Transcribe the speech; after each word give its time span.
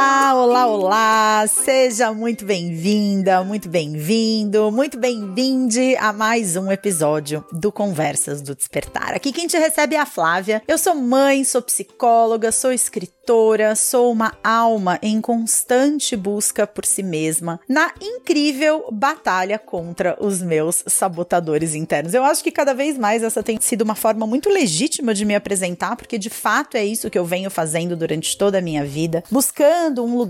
Olá, 0.00 0.29
olá, 0.40 0.66
olá! 0.66 1.46
Seja 1.46 2.14
muito 2.14 2.46
bem-vinda, 2.46 3.44
muito 3.44 3.68
bem-vindo, 3.68 4.72
muito 4.72 4.98
bem-vinde 4.98 5.94
a 5.98 6.14
mais 6.14 6.56
um 6.56 6.72
episódio 6.72 7.44
do 7.52 7.70
Conversas 7.70 8.40
do 8.40 8.54
Despertar. 8.54 9.12
Aqui 9.12 9.32
quem 9.32 9.46
te 9.46 9.58
recebe 9.58 9.96
é 9.96 10.00
a 10.00 10.06
Flávia. 10.06 10.62
Eu 10.66 10.78
sou 10.78 10.94
mãe, 10.94 11.44
sou 11.44 11.60
psicóloga, 11.60 12.50
sou 12.50 12.72
escritora, 12.72 13.76
sou 13.76 14.10
uma 14.10 14.32
alma 14.42 14.98
em 15.02 15.20
constante 15.20 16.16
busca 16.16 16.66
por 16.66 16.86
si 16.86 17.02
mesma 17.02 17.60
na 17.68 17.92
incrível 18.00 18.86
batalha 18.90 19.58
contra 19.58 20.16
os 20.18 20.40
meus 20.40 20.82
sabotadores 20.86 21.74
internos. 21.74 22.14
Eu 22.14 22.24
acho 22.24 22.42
que 22.42 22.50
cada 22.50 22.72
vez 22.72 22.96
mais 22.96 23.22
essa 23.22 23.42
tem 23.42 23.60
sido 23.60 23.82
uma 23.82 23.94
forma 23.94 24.26
muito 24.26 24.48
legítima 24.48 25.12
de 25.12 25.26
me 25.26 25.34
apresentar, 25.34 25.96
porque 25.96 26.16
de 26.16 26.30
fato 26.30 26.78
é 26.78 26.84
isso 26.84 27.10
que 27.10 27.18
eu 27.18 27.26
venho 27.26 27.50
fazendo 27.50 27.94
durante 27.94 28.38
toda 28.38 28.56
a 28.56 28.62
minha 28.62 28.84
vida, 28.86 29.22
buscando 29.30 30.02
um 30.02 30.16
lugar 30.16 30.29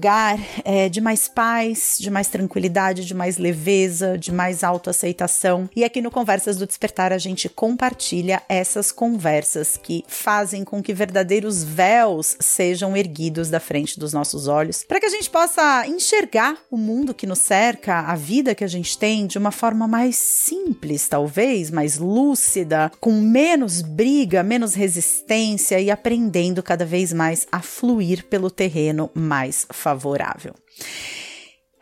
é, 0.65 0.89
de 0.89 1.01
mais 1.01 1.29
paz, 1.29 1.97
de 1.99 2.11
mais 2.11 2.29
tranquilidade, 2.29 3.05
de 3.05 3.15
mais 3.15 3.37
leveza, 3.37 4.17
de 4.17 4.33
mais 4.33 4.65
autoaceitação. 4.65 5.69
E 5.75 5.85
aqui 5.85 6.01
no 6.01 6.11
Conversas 6.11 6.57
do 6.57 6.67
Despertar 6.67 7.13
a 7.13 7.19
gente 7.19 7.49
compartilha 7.49 8.43
essas 8.49 8.91
conversas 8.91 9.77
que 9.77 10.05
fazem 10.09 10.65
com 10.65 10.83
que 10.83 10.95
verdadeiros 10.95 11.63
véus 11.63 12.37
sejam 12.41 12.97
erguidos 12.97 13.51
da 13.51 13.61
frente 13.61 13.99
dos 13.99 14.13
nossos 14.13 14.49
olhos, 14.49 14.85
para 14.85 15.01
que 15.01 15.07
a 15.07 15.11
gente 15.11 15.29
possa 15.29 15.87
enxergar 15.87 16.57
o 16.71 16.77
mundo 16.77 17.15
que 17.15 17.27
nos 17.27 17.41
cerca, 17.41 18.01
a 18.01 18.15
vida 18.15 18.55
que 18.55 18.65
a 18.65 18.69
gente 18.69 18.97
tem 18.97 19.27
de 19.27 19.39
uma 19.39 19.51
forma 19.51 19.87
mais 19.87 20.17
simples, 20.17 21.09
talvez, 21.09 21.71
mais 21.71 21.99
lúcida, 21.99 22.91
com 23.01 23.13
menos 23.13 23.83
briga, 23.83 24.43
menos 24.43 24.75
resistência 24.75 25.81
e 25.81 25.91
aprendendo 25.91 26.63
cada 26.63 26.85
vez 26.85 27.13
mais 27.13 27.47
a 27.51 27.61
fluir 27.61 28.25
pelo 28.27 28.51
terreno 28.51 29.11
mais 29.15 29.67
favorável. 29.71 29.90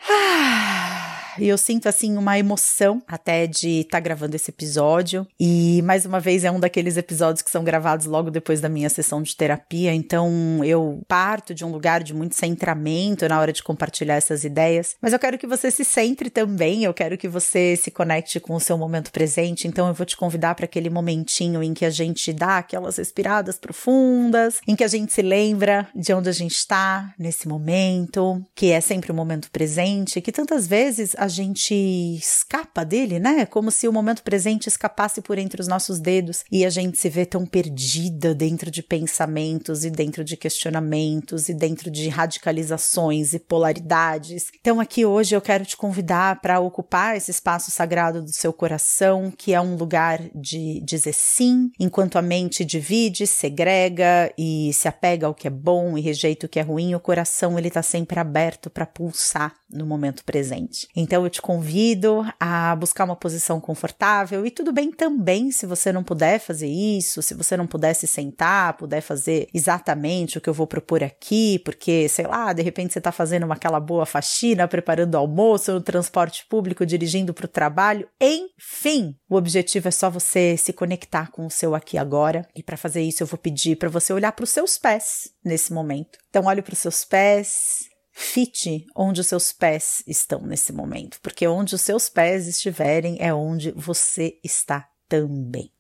Ah. 0.09 0.98
E 1.39 1.49
eu 1.49 1.59
sinto 1.59 1.89
assim 1.89 2.17
uma 2.17 2.39
emoção 2.39 3.03
até 3.07 3.47
de 3.47 3.81
estar 3.81 3.99
tá 3.99 4.01
gravando 4.01 4.35
esse 4.35 4.51
episódio. 4.51 5.27
E 5.39 5.81
mais 5.83 6.05
uma 6.05 6.21
vez 6.21 6.45
é 6.45 6.51
um 6.51 6.61
daqueles 6.61 6.97
episódios 6.97 7.43
que 7.43 7.51
são 7.51 7.63
gravados 7.63 8.07
logo 8.07 8.31
depois 8.31 8.61
da 8.61 8.69
minha 8.69 8.89
sessão 8.89 9.23
de 9.23 9.37
terapia, 9.37 9.95
então 9.95 10.65
eu 10.65 11.03
parto 11.07 11.55
de 11.55 11.65
um 11.65 11.71
lugar 11.71 12.03
de 12.03 12.15
muito 12.15 12.35
centramento 12.35 13.29
na 13.29 13.41
hora 13.41 13.53
de 13.53 13.63
compartilhar 13.63 14.17
essas 14.17 14.45
ideias. 14.45 14.97
Mas 15.01 15.13
eu 15.13 15.19
quero 15.19 15.39
que 15.39 15.47
você 15.47 15.71
se 15.71 15.85
centre 15.85 16.31
também, 16.31 16.85
eu 16.85 16.95
quero 16.95 17.17
que 17.17 17.29
você 17.29 17.77
se 17.77 17.91
conecte 17.91 18.41
com 18.41 18.55
o 18.55 18.61
seu 18.61 18.77
momento 18.77 19.13
presente, 19.13 19.69
então 19.69 19.89
eu 19.89 19.95
vou 19.95 20.07
te 20.07 20.17
convidar 20.17 20.55
para 20.55 20.65
aquele 20.65 20.91
momentinho 20.91 21.63
em 21.63 21.75
que 21.75 21.85
a 21.85 21.91
gente 21.91 22.33
dá 22.33 22.59
aquelas 22.59 22.97
respiradas 22.97 23.59
profundas, 23.59 24.61
em 24.67 24.75
que 24.75 24.85
a 24.85 24.89
gente 24.89 25.13
se 25.13 25.23
lembra 25.23 25.89
de 25.95 26.13
onde 26.13 26.29
a 26.29 26.33
gente 26.33 26.57
está 26.57 27.15
nesse 27.19 27.47
momento, 27.47 28.43
que 28.55 28.71
é 28.71 28.81
sempre 28.81 29.13
o 29.13 29.15
momento 29.15 29.51
presente, 29.51 30.21
que 30.21 30.33
tantas 30.33 30.67
vezes 30.67 31.15
a 31.17 31.28
gente 31.29 31.75
escapa 31.75 32.85
dele, 32.85 33.19
né? 33.19 33.47
Como 33.47 33.71
se 33.71 33.87
o 33.87 33.93
momento 33.93 34.23
presente 34.23 34.69
escapasse 34.69 35.21
por 35.21 35.39
entre 35.39 35.61
os 35.61 35.69
nossos 35.69 35.99
dedos 35.99 36.45
e 36.51 36.65
a 36.65 36.71
gente 36.71 36.99
se 36.99 37.09
vê 37.09 37.25
tão 37.25 37.47
perdida 37.47 38.35
dentro 38.35 38.71
de 38.71 38.83
pensamentos 38.83 39.85
e 39.85 39.91
dentro 39.91 40.25
de 40.25 40.37
questionamentos 40.37 41.49
e 41.49 41.55
dentro 41.55 41.91
de 41.91 42.09
radicalizações 42.09 43.33
e 43.33 43.39
polaridades. 43.39 44.47
Então, 44.61 44.81
aqui 44.81 45.05
hoje 45.05 45.35
eu 45.35 45.41
quero 45.41 45.65
te 45.65 45.77
convidar 45.77 46.41
para 46.41 46.61
ocupar 46.61 47.17
esse 47.17 47.31
espaço 47.31 47.71
sagrado 47.71 48.23
do 48.23 48.33
seu 48.33 48.53
coração, 48.53 49.33
que 49.37 49.55
é 49.55 49.61
um 49.61 49.77
lugar 49.77 50.21
de 50.35 50.81
dizer 50.81 51.13
sim, 51.13 51.71
enquanto 51.79 52.17
a 52.17 52.23
mente 52.23 52.65
divide, 52.65 53.27
segrega 53.27 54.33
e 54.37 54.73
se 54.73 54.89
apega 54.89 55.27
ao 55.27 55.35
que 55.35 55.47
é 55.47 55.51
bom 55.51 55.97
e 55.97 56.01
rejeita 56.01 56.47
o 56.47 56.49
que 56.49 56.59
é 56.59 56.63
ruim, 56.63 56.95
o 56.95 57.01
coração 57.01 57.59
ele 57.59 57.69
está 57.69 57.83
sempre 57.83 58.19
aberto 58.19 58.71
para 58.71 58.87
pulsar 58.87 59.55
no 59.71 59.87
momento 59.87 60.25
presente. 60.25 60.89
Então 60.97 61.18
eu 61.25 61.31
te 61.31 61.43
convido 61.43 62.25
a 62.39 62.75
buscar 62.77 63.05
uma 63.05 63.17
posição 63.17 63.61
confortável 63.61 64.45
e 64.45 64.51
tudo 64.51 64.73
bem 64.73 64.91
também 64.91 65.51
se 65.51 65.67
você 65.67 65.93
não 65.93 66.05
puder 66.05 66.39
fazer 66.39 66.69
isso, 66.69 67.23
se 67.23 67.35
você 67.35 67.57
não 67.57 67.67
puder 67.67 67.95
se 67.95 68.07
sentar, 68.07 68.77
puder 68.77 69.01
fazer 69.01 69.49
exatamente 69.53 70.39
o 70.39 70.41
que 70.41 70.49
eu 70.49 70.55
vou 70.55 70.67
propor 70.67 71.03
aqui, 71.03 71.59
porque 71.61 72.09
sei 72.09 72.27
lá, 72.27 72.53
de 72.53 72.63
repente 72.63 72.93
você 72.93 72.99
está 72.99 73.13
fazendo 73.13 73.45
uma, 73.45 73.55
aquela 73.55 73.81
boa 73.81 74.07
faxina, 74.07 74.69
preparando 74.69 75.15
o 75.15 75.19
almoço, 75.19 75.73
no 75.73 75.81
transporte 75.81 76.47
público, 76.49 76.87
dirigindo 76.87 77.35
para 77.35 77.47
o 77.47 77.49
trabalho, 77.49 78.09
enfim, 78.21 79.15
o 79.29 79.37
objetivo 79.37 79.89
é 79.89 79.91
só 79.91 80.11
você 80.11 80.57
se 80.57 80.73
conectar 80.73 81.31
com 81.31 81.47
o 81.47 81.51
seu 81.51 81.75
aqui 81.75 81.99
agora. 81.99 82.47
E 82.55 82.63
para 82.63 82.77
fazer 82.77 83.03
isso 83.03 83.23
eu 83.23 83.27
vou 83.27 83.39
pedir 83.39 83.77
para 83.77 83.89
você 83.89 84.13
olhar 84.13 84.33
para 84.33 84.45
os 84.45 84.51
seus 84.51 84.79
pés 84.79 85.31
nesse 85.45 85.73
momento. 85.73 86.19
Então 86.29 86.45
olhe 86.47 86.63
para 86.63 86.73
os 86.73 86.79
seus 86.79 87.05
pés, 87.05 87.89
Fite 88.21 88.85
onde 88.97 89.21
os 89.21 89.29
seus 89.29 89.53
pés 89.53 90.03
estão 90.05 90.43
nesse 90.43 90.73
momento, 90.73 91.21
porque 91.23 91.47
onde 91.47 91.77
os 91.77 91.81
seus 91.81 92.09
pés 92.09 92.49
estiverem 92.49 93.17
é 93.21 93.33
onde 93.33 93.71
você 93.71 94.41
está 94.43 94.91
também. 95.09 95.73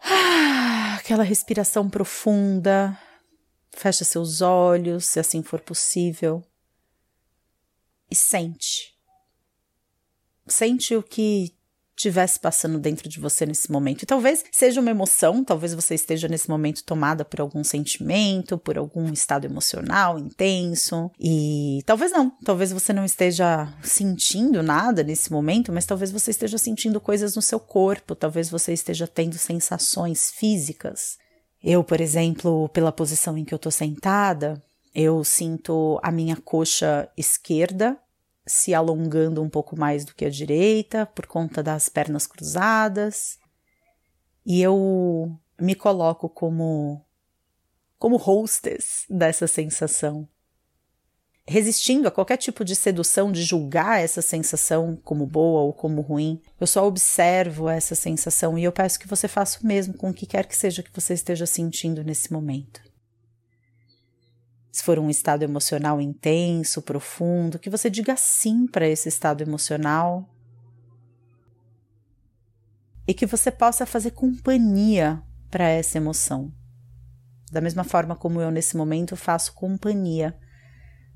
Ah, 0.00 0.94
aquela 0.96 1.24
respiração 1.24 1.90
profunda. 1.90 2.96
Fecha 3.72 4.04
seus 4.04 4.40
olhos, 4.40 5.06
se 5.06 5.18
assim 5.18 5.42
for 5.42 5.58
possível, 5.60 6.40
e 8.08 8.14
sente. 8.14 8.96
Sente 10.46 10.94
o 10.94 11.02
que 11.02 11.52
estivesse 12.02 12.38
passando 12.38 12.78
dentro 12.78 13.08
de 13.08 13.20
você 13.20 13.46
nesse 13.46 13.70
momento. 13.70 14.02
E 14.02 14.06
talvez 14.06 14.44
seja 14.50 14.80
uma 14.80 14.90
emoção, 14.90 15.44
talvez 15.44 15.72
você 15.72 15.94
esteja 15.94 16.28
nesse 16.28 16.50
momento 16.50 16.84
tomada 16.84 17.24
por 17.24 17.40
algum 17.40 17.62
sentimento, 17.62 18.58
por 18.58 18.76
algum 18.76 19.12
estado 19.12 19.44
emocional 19.44 20.18
intenso. 20.18 21.10
E 21.18 21.82
talvez 21.86 22.10
não, 22.12 22.30
talvez 22.44 22.72
você 22.72 22.92
não 22.92 23.04
esteja 23.04 23.72
sentindo 23.82 24.62
nada 24.62 25.02
nesse 25.02 25.30
momento, 25.30 25.72
mas 25.72 25.86
talvez 25.86 26.10
você 26.10 26.30
esteja 26.30 26.58
sentindo 26.58 27.00
coisas 27.00 27.36
no 27.36 27.42
seu 27.42 27.60
corpo, 27.60 28.14
talvez 28.14 28.50
você 28.50 28.72
esteja 28.72 29.06
tendo 29.06 29.38
sensações 29.38 30.30
físicas. 30.30 31.16
Eu, 31.62 31.84
por 31.84 32.00
exemplo, 32.00 32.68
pela 32.70 32.90
posição 32.90 33.38
em 33.38 33.44
que 33.44 33.54
eu 33.54 33.58
tô 33.58 33.70
sentada, 33.70 34.60
eu 34.94 35.22
sinto 35.22 35.98
a 36.02 36.10
minha 36.10 36.36
coxa 36.36 37.08
esquerda 37.16 37.96
se 38.46 38.74
alongando 38.74 39.42
um 39.42 39.48
pouco 39.48 39.78
mais 39.78 40.04
do 40.04 40.14
que 40.14 40.24
a 40.24 40.30
direita 40.30 41.06
por 41.06 41.26
conta 41.26 41.62
das 41.62 41.88
pernas 41.88 42.26
cruzadas. 42.26 43.38
E 44.44 44.60
eu 44.60 45.38
me 45.60 45.74
coloco 45.74 46.28
como 46.28 47.04
como 47.98 48.16
hostess 48.16 49.04
dessa 49.08 49.46
sensação. 49.46 50.28
Resistindo 51.46 52.08
a 52.08 52.10
qualquer 52.10 52.36
tipo 52.36 52.64
de 52.64 52.74
sedução 52.74 53.30
de 53.30 53.42
julgar 53.42 54.00
essa 54.00 54.20
sensação 54.20 54.96
como 55.04 55.26
boa 55.26 55.60
ou 55.62 55.72
como 55.72 56.00
ruim, 56.00 56.40
eu 56.60 56.66
só 56.66 56.86
observo 56.86 57.68
essa 57.68 57.94
sensação 57.94 58.58
e 58.58 58.64
eu 58.64 58.72
peço 58.72 58.98
que 58.98 59.08
você 59.08 59.28
faça 59.28 59.60
o 59.60 59.66
mesmo 59.66 59.94
com 59.94 60.10
o 60.10 60.14
que 60.14 60.26
quer 60.26 60.46
que 60.46 60.56
seja 60.56 60.82
que 60.82 60.92
você 60.92 61.14
esteja 61.14 61.46
sentindo 61.46 62.02
nesse 62.02 62.32
momento 62.32 62.91
se 64.72 64.82
for 64.82 64.98
um 64.98 65.10
estado 65.10 65.42
emocional 65.42 66.00
intenso, 66.00 66.80
profundo, 66.80 67.58
que 67.58 67.68
você 67.68 67.90
diga 67.90 68.16
sim 68.16 68.66
para 68.66 68.88
esse 68.88 69.06
estado 69.06 69.42
emocional. 69.42 70.26
E 73.06 73.12
que 73.12 73.26
você 73.26 73.50
possa 73.50 73.84
fazer 73.84 74.12
companhia 74.12 75.22
para 75.50 75.68
essa 75.68 75.98
emoção. 75.98 76.50
Da 77.50 77.60
mesma 77.60 77.84
forma 77.84 78.16
como 78.16 78.40
eu 78.40 78.50
nesse 78.50 78.74
momento 78.74 79.14
faço 79.14 79.52
companhia 79.52 80.34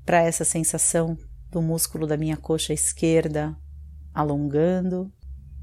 para 0.05 0.21
essa 0.21 0.45
sensação 0.45 1.17
do 1.49 1.59
músculo 1.59 2.05
da 2.05 2.15
minha 2.15 2.37
coxa 2.37 2.73
esquerda 2.73 3.57
alongando, 4.13 5.11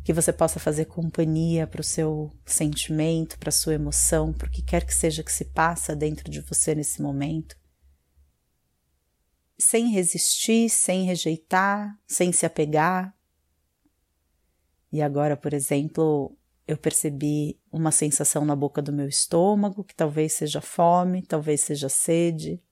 que 0.03 0.13
você 0.13 0.33
possa 0.33 0.59
fazer 0.59 0.87
companhia 0.87 1.65
para 1.65 1.81
o 1.81 1.85
seu 1.85 2.33
sentimento, 2.45 3.39
para 3.39 3.51
a 3.51 3.53
sua 3.53 3.75
emoção, 3.75 4.33
para 4.33 4.49
o 4.49 4.51
que 4.51 4.63
quer 4.63 4.85
que 4.85 4.93
seja 4.93 5.23
que 5.23 5.33
se 5.33 5.45
passa 5.45 5.95
dentro 5.95 6.29
de 6.29 6.41
você 6.41 6.75
nesse 6.75 7.01
momento 7.01 7.57
sem 9.59 9.89
resistir, 9.91 10.69
sem 10.69 11.05
rejeitar, 11.05 11.99
sem 12.07 12.33
se 12.33 12.45
apegar. 12.45 13.15
E 14.93 15.03
agora, 15.03 15.37
por 15.37 15.53
exemplo, 15.53 16.37
eu 16.67 16.77
percebi 16.77 17.61
uma 17.71 17.91
sensação 17.91 18.45
na 18.45 18.57
boca 18.57 18.81
do 18.81 18.93
meu 18.93 19.09
estômago, 19.09 19.85
que 19.85 19.95
talvez 19.95 20.33
seja 20.33 20.61
fome, 20.61 21.23
talvez 21.23 21.61
seja 21.61 21.89
sede. 21.89 22.63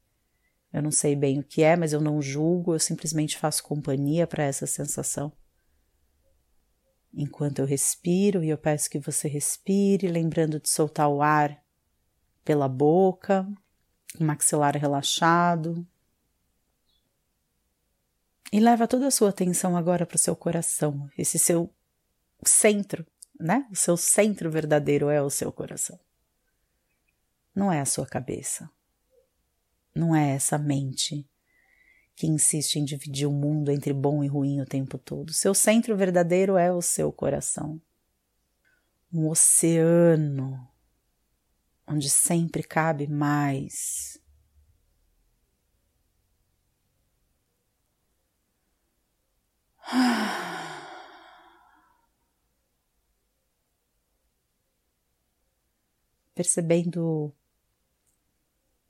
Eu 0.72 0.82
não 0.82 0.90
sei 0.90 1.14
bem 1.14 1.38
o 1.40 1.44
que 1.44 1.62
é, 1.62 1.76
mas 1.76 1.92
eu 1.92 2.00
não 2.00 2.22
julgo, 2.22 2.74
eu 2.74 2.78
simplesmente 2.78 3.36
faço 3.36 3.62
companhia 3.62 4.26
para 4.26 4.44
essa 4.44 4.66
sensação. 4.66 5.32
Enquanto 7.12 7.58
eu 7.58 7.66
respiro, 7.66 8.42
e 8.42 8.48
eu 8.48 8.56
peço 8.56 8.88
que 8.88 8.98
você 8.98 9.28
respire, 9.28 10.08
lembrando 10.08 10.58
de 10.58 10.70
soltar 10.70 11.10
o 11.10 11.20
ar 11.20 11.62
pela 12.42 12.68
boca, 12.68 13.46
o 14.18 14.24
maxilar 14.24 14.74
relaxado, 14.76 15.86
e 18.52 18.60
leva 18.60 18.86
toda 18.86 19.06
a 19.06 19.10
sua 19.10 19.30
atenção 19.30 19.76
agora 19.76 20.04
para 20.04 20.16
o 20.16 20.18
seu 20.18 20.36
coração, 20.36 21.10
esse 21.16 21.38
seu 21.38 21.72
centro, 22.44 23.06
né? 23.40 23.66
O 23.72 23.76
seu 23.76 23.96
centro 23.96 24.50
verdadeiro 24.50 25.08
é 25.08 25.22
o 25.22 25.30
seu 25.30 25.50
coração. 25.50 25.98
Não 27.54 27.72
é 27.72 27.80
a 27.80 27.86
sua 27.86 28.06
cabeça. 28.06 28.70
não 29.94 30.16
é 30.16 30.30
essa 30.30 30.56
mente 30.56 31.28
que 32.14 32.26
insiste 32.26 32.76
em 32.76 32.84
dividir 32.84 33.26
o 33.26 33.32
mundo 33.32 33.70
entre 33.70 33.92
bom 33.92 34.22
e 34.24 34.26
ruim 34.26 34.60
o 34.60 34.66
tempo 34.66 34.96
todo. 34.96 35.32
Seu 35.32 35.54
centro 35.54 35.96
verdadeiro 35.96 36.56
é 36.56 36.72
o 36.72 36.80
seu 36.80 37.12
coração. 37.12 37.80
Um 39.12 39.28
oceano 39.28 40.66
onde 41.86 42.08
sempre 42.08 42.62
cabe 42.62 43.06
mais. 43.06 44.18
Percebendo 56.34 57.34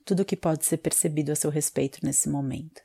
tudo 0.05 0.23
o 0.23 0.25
que 0.25 0.37
pode 0.37 0.65
ser 0.65 0.77
percebido 0.77 1.31
a 1.31 1.35
seu 1.35 1.49
respeito 1.49 1.99
nesse 2.03 2.29
momento. 2.29 2.81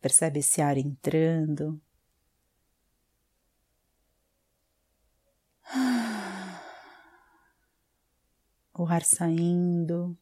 Percebe 0.00 0.40
esse 0.40 0.60
ar 0.60 0.76
entrando. 0.76 1.80
O 8.74 8.86
ar 8.86 9.04
saindo. 9.04 10.16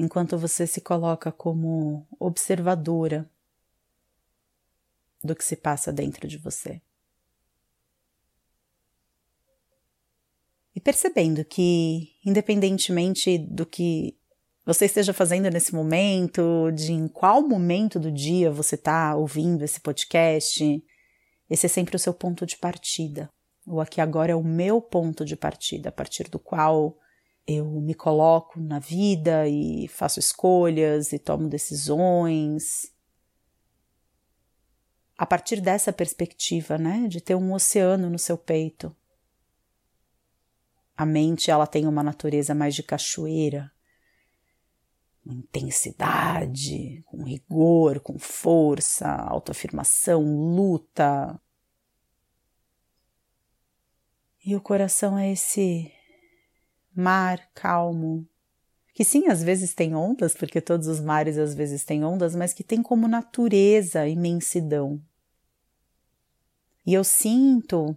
Enquanto 0.00 0.38
você 0.38 0.66
se 0.66 0.80
coloca 0.80 1.30
como 1.30 2.06
observadora 2.18 3.30
do 5.22 5.36
que 5.36 5.44
se 5.44 5.56
passa 5.56 5.92
dentro 5.92 6.26
de 6.26 6.38
você. 6.38 6.80
E 10.74 10.80
percebendo 10.80 11.44
que, 11.44 12.16
independentemente 12.24 13.36
do 13.36 13.66
que 13.66 14.16
você 14.64 14.86
esteja 14.86 15.12
fazendo 15.12 15.50
nesse 15.50 15.74
momento, 15.74 16.70
de 16.70 16.92
em 16.92 17.06
qual 17.06 17.46
momento 17.46 18.00
do 18.00 18.10
dia 18.10 18.50
você 18.50 18.76
está 18.76 19.14
ouvindo 19.14 19.62
esse 19.62 19.80
podcast, 19.80 20.82
esse 21.50 21.66
é 21.66 21.68
sempre 21.68 21.94
o 21.94 21.98
seu 21.98 22.14
ponto 22.14 22.46
de 22.46 22.56
partida. 22.56 23.30
O 23.66 23.82
aqui 23.82 24.00
agora 24.00 24.32
é 24.32 24.34
o 24.34 24.42
meu 24.42 24.80
ponto 24.80 25.26
de 25.26 25.36
partida, 25.36 25.90
a 25.90 25.92
partir 25.92 26.30
do 26.30 26.38
qual 26.38 26.96
eu 27.52 27.66
me 27.80 27.94
coloco 27.94 28.60
na 28.60 28.78
vida 28.78 29.48
e 29.48 29.88
faço 29.88 30.20
escolhas 30.20 31.12
e 31.12 31.18
tomo 31.18 31.48
decisões. 31.48 32.94
A 35.18 35.26
partir 35.26 35.60
dessa 35.60 35.92
perspectiva, 35.92 36.78
né, 36.78 37.08
de 37.08 37.20
ter 37.20 37.34
um 37.34 37.52
oceano 37.52 38.08
no 38.08 38.18
seu 38.18 38.38
peito. 38.38 38.94
A 40.96 41.04
mente, 41.04 41.50
ela 41.50 41.66
tem 41.66 41.88
uma 41.88 42.02
natureza 42.02 42.54
mais 42.54 42.74
de 42.74 42.84
cachoeira, 42.84 43.72
intensidade, 45.26 47.02
com 47.06 47.24
rigor, 47.24 47.98
com 48.00 48.18
força, 48.18 49.08
autoafirmação, 49.08 50.22
luta. 50.22 51.40
E 54.44 54.54
o 54.54 54.60
coração 54.60 55.18
é 55.18 55.32
esse 55.32 55.92
mar 57.00 57.50
calmo, 57.54 58.26
que 58.94 59.04
sim, 59.04 59.28
às 59.28 59.42
vezes 59.42 59.74
tem 59.74 59.94
ondas, 59.94 60.34
porque 60.34 60.60
todos 60.60 60.86
os 60.86 61.00
mares 61.00 61.38
às 61.38 61.54
vezes 61.54 61.84
têm 61.84 62.04
ondas, 62.04 62.36
mas 62.36 62.52
que 62.52 62.62
tem 62.62 62.82
como 62.82 63.08
natureza 63.08 64.06
imensidão. 64.06 65.00
E 66.86 66.94
eu 66.94 67.04
sinto, 67.04 67.96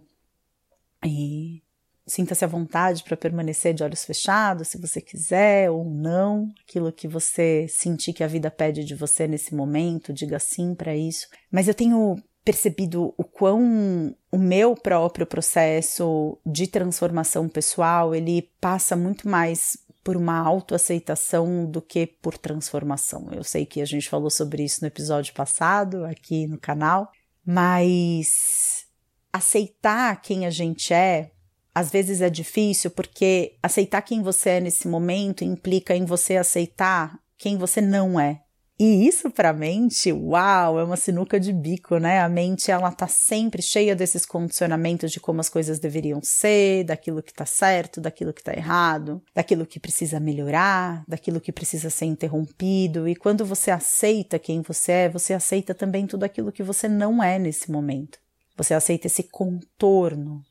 e 1.04 1.64
Sinta-se 2.06 2.44
à 2.44 2.48
vontade 2.48 3.02
para 3.02 3.16
permanecer 3.16 3.72
de 3.72 3.82
olhos 3.82 4.04
fechados, 4.04 4.68
se 4.68 4.78
você 4.78 5.00
quiser 5.00 5.70
ou 5.70 5.86
não, 5.86 6.52
aquilo 6.60 6.92
que 6.92 7.08
você 7.08 7.66
sentir 7.66 8.12
que 8.12 8.22
a 8.22 8.26
vida 8.26 8.50
pede 8.50 8.84
de 8.84 8.94
você 8.94 9.26
nesse 9.26 9.54
momento, 9.54 10.12
diga 10.12 10.38
sim 10.38 10.74
para 10.74 10.94
isso. 10.94 11.26
Mas 11.50 11.66
eu 11.66 11.72
tenho 11.72 12.22
percebido 12.44 13.14
o 13.16 13.24
quão 13.24 14.14
o 14.30 14.38
meu 14.38 14.74
próprio 14.74 15.26
processo 15.26 16.38
de 16.44 16.66
transformação 16.66 17.48
pessoal, 17.48 18.14
ele 18.14 18.50
passa 18.60 18.94
muito 18.94 19.28
mais 19.28 19.78
por 20.02 20.16
uma 20.16 20.38
autoaceitação 20.38 21.64
do 21.64 21.80
que 21.80 22.06
por 22.06 22.36
transformação. 22.36 23.28
Eu 23.32 23.42
sei 23.42 23.64
que 23.64 23.80
a 23.80 23.86
gente 23.86 24.08
falou 24.08 24.28
sobre 24.28 24.62
isso 24.62 24.82
no 24.82 24.88
episódio 24.88 25.32
passado 25.32 26.04
aqui 26.04 26.46
no 26.46 26.58
canal, 26.58 27.10
mas 27.44 28.84
aceitar 29.32 30.20
quem 30.20 30.44
a 30.44 30.50
gente 30.50 30.92
é 30.92 31.30
às 31.74 31.90
vezes 31.90 32.20
é 32.20 32.30
difícil 32.30 32.90
porque 32.90 33.56
aceitar 33.60 34.00
quem 34.02 34.22
você 34.22 34.50
é 34.50 34.60
nesse 34.60 34.86
momento 34.86 35.42
implica 35.42 35.96
em 35.96 36.04
você 36.04 36.36
aceitar 36.36 37.18
quem 37.36 37.58
você 37.58 37.80
não 37.80 38.20
é. 38.20 38.43
E 38.78 39.06
isso 39.06 39.30
para 39.30 39.50
a 39.50 39.52
mente, 39.52 40.12
uau, 40.12 40.80
é 40.80 40.84
uma 40.84 40.96
sinuca 40.96 41.38
de 41.38 41.52
bico, 41.52 41.98
né? 41.98 42.20
A 42.20 42.28
mente 42.28 42.72
ela 42.72 42.90
tá 42.90 43.06
sempre 43.06 43.62
cheia 43.62 43.94
desses 43.94 44.26
condicionamentos 44.26 45.12
de 45.12 45.20
como 45.20 45.40
as 45.40 45.48
coisas 45.48 45.78
deveriam 45.78 46.20
ser, 46.20 46.82
daquilo 46.82 47.22
que 47.22 47.32
tá 47.32 47.46
certo, 47.46 48.00
daquilo 48.00 48.32
que 48.32 48.42
tá 48.42 48.52
errado, 48.52 49.22
daquilo 49.32 49.64
que 49.64 49.78
precisa 49.78 50.18
melhorar, 50.18 51.04
daquilo 51.06 51.40
que 51.40 51.52
precisa 51.52 51.88
ser 51.88 52.06
interrompido. 52.06 53.06
E 53.08 53.14
quando 53.14 53.44
você 53.44 53.70
aceita 53.70 54.40
quem 54.40 54.60
você 54.60 54.92
é, 54.92 55.08
você 55.08 55.34
aceita 55.34 55.72
também 55.72 56.04
tudo 56.04 56.24
aquilo 56.24 56.50
que 56.50 56.62
você 56.62 56.88
não 56.88 57.22
é 57.22 57.38
nesse 57.38 57.70
momento. 57.70 58.18
Você 58.56 58.74
aceita 58.74 59.06
esse 59.06 59.22
contorno 59.22 60.42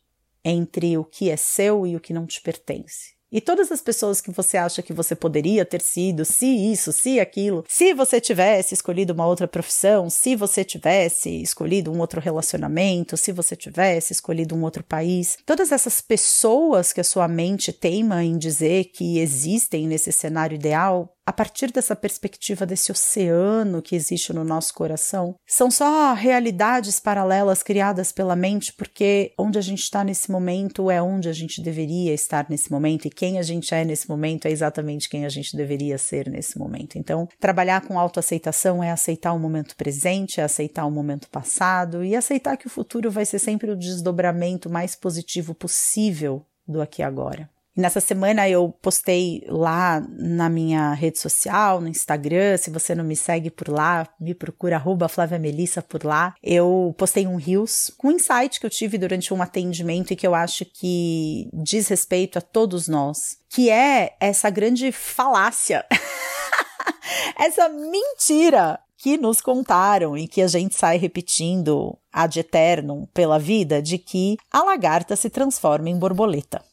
entre 0.46 0.98
o 0.98 1.04
que 1.04 1.30
é 1.30 1.36
seu 1.36 1.86
e 1.86 1.96
o 1.98 2.00
que 2.00 2.14
não 2.14 2.26
te 2.26 2.42
pertence. 2.42 3.14
E 3.34 3.42
todas 3.42 3.72
as 3.72 3.82
pessoas 3.82 4.22
que 4.22 4.30
você 4.30 4.58
acha 4.58 4.84
que 4.84 4.94
você 4.94 5.16
poderia 5.16 5.66
ter 5.66 5.82
sido, 5.82 6.24
se 6.24 6.46
isso, 6.46 6.94
se 6.94 7.20
aquilo, 7.20 7.66
se 7.68 7.92
você 7.92 8.22
tivesse 8.22 8.76
escolhido 8.76 9.12
uma 9.12 9.26
outra 9.26 9.48
profissão, 9.48 10.08
se 10.08 10.36
você 10.36 10.64
tivesse 10.64 11.42
escolhido 11.42 11.92
um 11.92 12.00
outro 12.00 12.22
relacionamento, 12.22 13.18
se 13.18 13.32
você 13.32 13.56
tivesse 13.56 14.14
escolhido 14.14 14.56
um 14.56 14.62
outro 14.62 14.84
país, 14.84 15.36
todas 15.48 15.72
essas 15.72 16.00
pessoas 16.00 16.94
que 16.94 17.02
a 17.02 17.04
sua 17.04 17.28
mente 17.28 17.74
teima 17.74 18.24
em 18.24 18.38
dizer 18.38 18.92
que 18.94 19.18
existem 19.18 19.88
nesse 19.88 20.12
cenário 20.12 20.54
ideal, 20.54 21.12
a 21.26 21.32
partir 21.32 21.72
dessa 21.72 21.96
perspectiva 21.96 22.66
desse 22.66 22.92
oceano 22.92 23.82
que 23.82 23.96
existe 23.96 24.34
no 24.34 24.44
nosso 24.44 24.74
coração, 24.74 25.36
são 25.48 25.72
só 25.72 26.14
realidades 26.14 27.00
paralelas 27.00 27.64
criadas 27.64 28.12
pela 28.12 28.36
mente, 28.36 28.74
porque 28.74 29.34
onde 29.38 29.58
a 29.58 29.62
gente 29.62 29.84
está 29.84 30.04
nesse 30.04 30.30
momento 30.30 30.92
é 30.92 31.02
onde 31.02 31.30
a 31.30 31.34
gente 31.34 31.62
deveria 31.62 32.14
estar 32.14 32.46
nesse 32.50 32.70
momento, 32.72 33.06
e 33.06 33.10
quem 33.10 33.40
a 33.40 33.42
gente 33.42 33.74
é 33.74 33.86
nesse 33.86 34.10
momento 34.10 34.48
é 34.48 34.52
exatamente 34.52 35.10
quem 35.10 35.26
a 35.26 35.30
gente 35.30 35.56
deveria 35.56 35.98
ser 35.98 36.30
nesse 36.30 36.58
momento. 36.58 36.98
Então, 36.98 37.28
trabalhar 37.40 37.82
com 37.88 37.98
autoaceitação 37.98 38.84
é 38.84 38.92
aceitar 38.92 39.34
o 39.34 39.40
momento 39.40 39.76
presente, 39.76 40.42
é 40.42 40.44
aceitar 40.44 40.86
o 40.86 40.92
momento 40.92 41.30
passado 41.30 42.04
e 42.04 42.16
aceitar 42.16 42.58
que 42.58 42.68
o 42.68 42.70
futuro 42.70 43.10
vai 43.10 43.26
ser 43.26 43.40
sempre 43.40 43.72
o 43.72 43.78
desdobramento 43.78 44.70
mais 44.70 44.96
positivo 44.96 45.54
possível 45.54 46.46
do 46.68 46.82
aqui 46.82 47.02
agora. 47.02 47.50
E 47.76 47.82
nessa 47.82 48.00
semana 48.00 48.48
eu 48.48 48.70
postei 48.82 49.44
lá 49.48 50.06
na 50.08 50.48
minha 50.48 50.94
rede 50.94 51.18
social, 51.18 51.82
no 51.82 51.88
Instagram, 51.88 52.56
se 52.58 52.70
você 52.70 52.94
não 52.94 53.04
me 53.04 53.16
segue 53.16 53.50
por 53.50 53.68
lá, 53.68 54.08
me 54.20 54.36
procura 54.36 54.76
arroba 54.76 55.10
Flávia 55.10 55.40
Melissa 55.40 55.82
por 55.82 56.04
lá. 56.04 56.36
Eu 56.44 56.94
postei 56.98 57.26
um 57.26 57.36
Reels 57.36 57.92
com 57.98 58.10
um 58.10 58.12
insight 58.12 58.60
que 58.60 58.66
eu 58.66 58.70
tive 58.70 59.00
durante 59.00 59.34
um 59.34 59.42
atendimento 59.42 60.12
e 60.12 60.16
que 60.16 60.26
eu 60.26 60.36
acho 60.36 60.66
que 60.66 61.50
diz 61.52 61.88
respeito 61.88 62.38
a 62.38 62.42
todos 62.42 62.88
nós, 62.88 63.38
que 63.50 63.72
é 63.72 64.16
essa 64.20 64.52
grande 64.52 64.92
falácia, 64.92 65.84
essa 67.40 67.70
mentira 67.70 68.80
que 68.98 69.18
nos 69.18 69.42
contaram 69.42 70.16
e 70.16 70.28
que 70.28 70.44
a 70.44 70.48
gente 70.48 70.76
sai 70.76 70.98
repetindo 70.98 71.98
ad 72.12 72.40
eternum 72.40 73.08
pela 73.14 73.40
vida 73.40 73.82
de 73.82 73.98
que 73.98 74.38
a 74.52 74.64
lagarta 74.64 75.16
se 75.16 75.30
transforma 75.30 75.90
em 75.90 75.98
borboleta 75.98 76.64